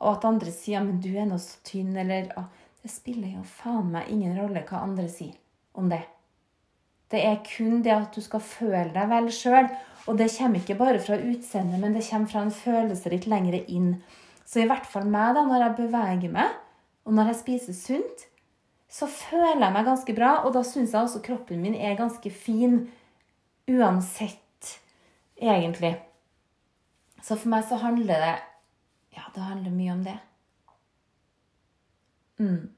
Og 0.00 0.16
at 0.16 0.26
andre 0.26 0.50
sier 0.50 0.82
men 0.82 0.98
du 0.98 1.12
er 1.14 1.30
nå 1.30 1.38
så 1.38 1.62
tynn, 1.66 1.94
eller 1.94 2.34
Det 2.82 2.90
spiller 2.90 3.38
jo 3.38 3.46
faen 3.46 3.94
meg 3.94 4.10
ingen 4.10 4.34
rolle 4.38 4.66
hva 4.66 4.82
andre 4.82 5.06
sier 5.10 5.34
om 5.78 5.90
det. 5.90 6.02
Det 7.10 7.22
er 7.22 7.42
kun 7.46 7.82
det 7.84 7.94
at 7.94 8.14
du 8.16 8.22
skal 8.24 8.42
føle 8.42 8.90
deg 8.94 9.10
vel 9.10 9.28
sjøl. 9.32 9.68
Og 10.06 10.18
det 10.18 10.30
kommer 10.36 10.62
ikke 10.62 10.78
bare 10.78 11.00
fra 11.02 11.18
utseendet, 11.18 11.80
men 11.82 11.94
det 11.94 12.06
kommer 12.06 12.30
fra 12.30 12.44
en 12.46 12.54
følelse 12.54 13.10
litt 13.10 13.26
lengre 13.30 13.62
inn. 13.70 13.96
Så 14.46 14.62
i 14.62 14.68
hvert 14.70 14.86
fall 14.86 15.08
meg, 15.10 15.34
da, 15.34 15.42
når 15.46 15.64
jeg 15.64 15.76
beveger 15.80 16.34
meg, 16.34 16.54
og 17.06 17.14
når 17.14 17.32
jeg 17.32 17.40
spiser 17.40 17.78
sunt, 17.78 18.26
så 18.90 19.08
føler 19.10 19.64
jeg 19.64 19.74
meg 19.74 19.88
ganske 19.88 20.14
bra. 20.14 20.32
Og 20.46 20.54
da 20.54 20.62
syns 20.66 20.94
jeg 20.94 21.02
også 21.02 21.22
kroppen 21.26 21.62
min 21.62 21.74
er 21.74 21.98
ganske 21.98 22.30
fin 22.30 22.84
uansett, 23.66 24.76
egentlig. 25.42 25.96
Så 27.22 27.34
for 27.34 27.50
meg 27.50 27.66
så 27.66 27.80
handler 27.82 28.22
det 28.22 28.36
Ja, 29.16 29.24
det 29.34 29.42
handler 29.42 29.72
mye 29.72 29.92
om 29.94 30.02
det. 30.04 30.18
Mm. 32.38 32.75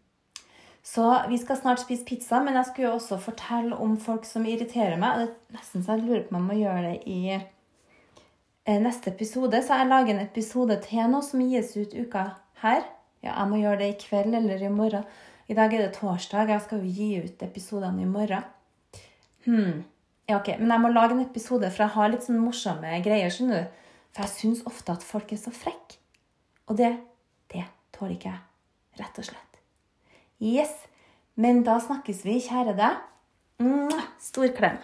Så 0.89 1.05
vi 1.29 1.37
skal 1.39 1.59
snart 1.59 1.83
spise 1.83 2.07
pizza, 2.09 2.39
men 2.41 2.57
jeg 2.57 2.65
skulle 2.69 2.89
jo 2.89 2.97
også 2.97 3.19
fortelle 3.21 3.77
om 3.77 3.99
folk 4.01 4.25
som 4.25 4.47
irriterer 4.49 4.97
meg. 5.01 5.11
og 5.11 5.27
Det 5.27 5.29
er 5.29 5.59
nesten 5.59 5.83
så 5.85 5.97
jeg 5.97 6.07
lurer 6.07 6.23
på 6.25 6.33
om 6.33 6.39
jeg 6.39 6.47
må 6.47 6.57
gjøre 6.63 6.85
det 6.87 7.01
i 7.13 7.19
eh, 7.35 8.79
neste 8.81 9.13
episode. 9.13 9.61
Så 9.65 9.77
jeg 9.77 9.91
lager 9.91 10.15
en 10.15 10.23
episode 10.23 10.79
til 10.87 11.11
nå 11.13 11.21
som 11.27 11.43
gis 11.45 11.75
ut 11.77 11.93
uka 11.93 12.23
her. 12.63 12.87
Ja, 13.21 13.35
jeg 13.35 13.51
må 13.51 13.59
gjøre 13.61 13.83
det 13.83 13.89
i 13.91 13.99
kveld 14.01 14.39
eller 14.39 14.65
i 14.65 14.71
morgen. 14.73 15.05
I 15.49 15.57
dag 15.59 15.75
er 15.75 15.85
det 15.85 15.99
torsdag. 15.99 16.55
Jeg 16.55 16.65
skal 16.65 16.81
jo 16.81 16.95
gi 17.01 17.11
ut 17.27 17.45
episodene 17.45 18.07
i 18.07 18.09
morgen. 18.09 18.49
Hmm. 19.45 19.83
Ja, 20.29 20.39
ok, 20.39 20.55
Men 20.59 20.73
jeg 20.73 20.85
må 20.85 20.93
lage 20.93 21.17
en 21.17 21.25
episode, 21.25 21.69
for 21.71 21.85
jeg 21.85 21.97
har 21.99 22.09
litt 22.13 22.25
sånn 22.25 22.41
morsomme 22.41 23.03
greier. 23.05 23.33
skjønner 23.33 23.67
du? 23.67 23.85
For 24.13 24.25
jeg 24.25 24.35
syns 24.39 24.65
ofte 24.69 24.97
at 24.97 25.05
folk 25.05 25.33
er 25.33 25.41
så 25.41 25.53
frekke. 25.53 26.01
Og 26.69 26.81
det, 26.81 26.95
det 27.53 27.65
tåler 27.93 28.17
ikke 28.17 28.33
jeg. 28.33 28.43
Rett 29.01 29.21
og 29.21 29.29
slett. 29.31 29.48
Yes. 30.41 30.71
Men 31.39 31.63
da 31.67 31.79
snakkes 31.83 32.25
vi, 32.27 32.39
kjære 32.43 32.75
deg. 32.79 33.03
Stor 34.23 34.51
klem. 34.55 34.79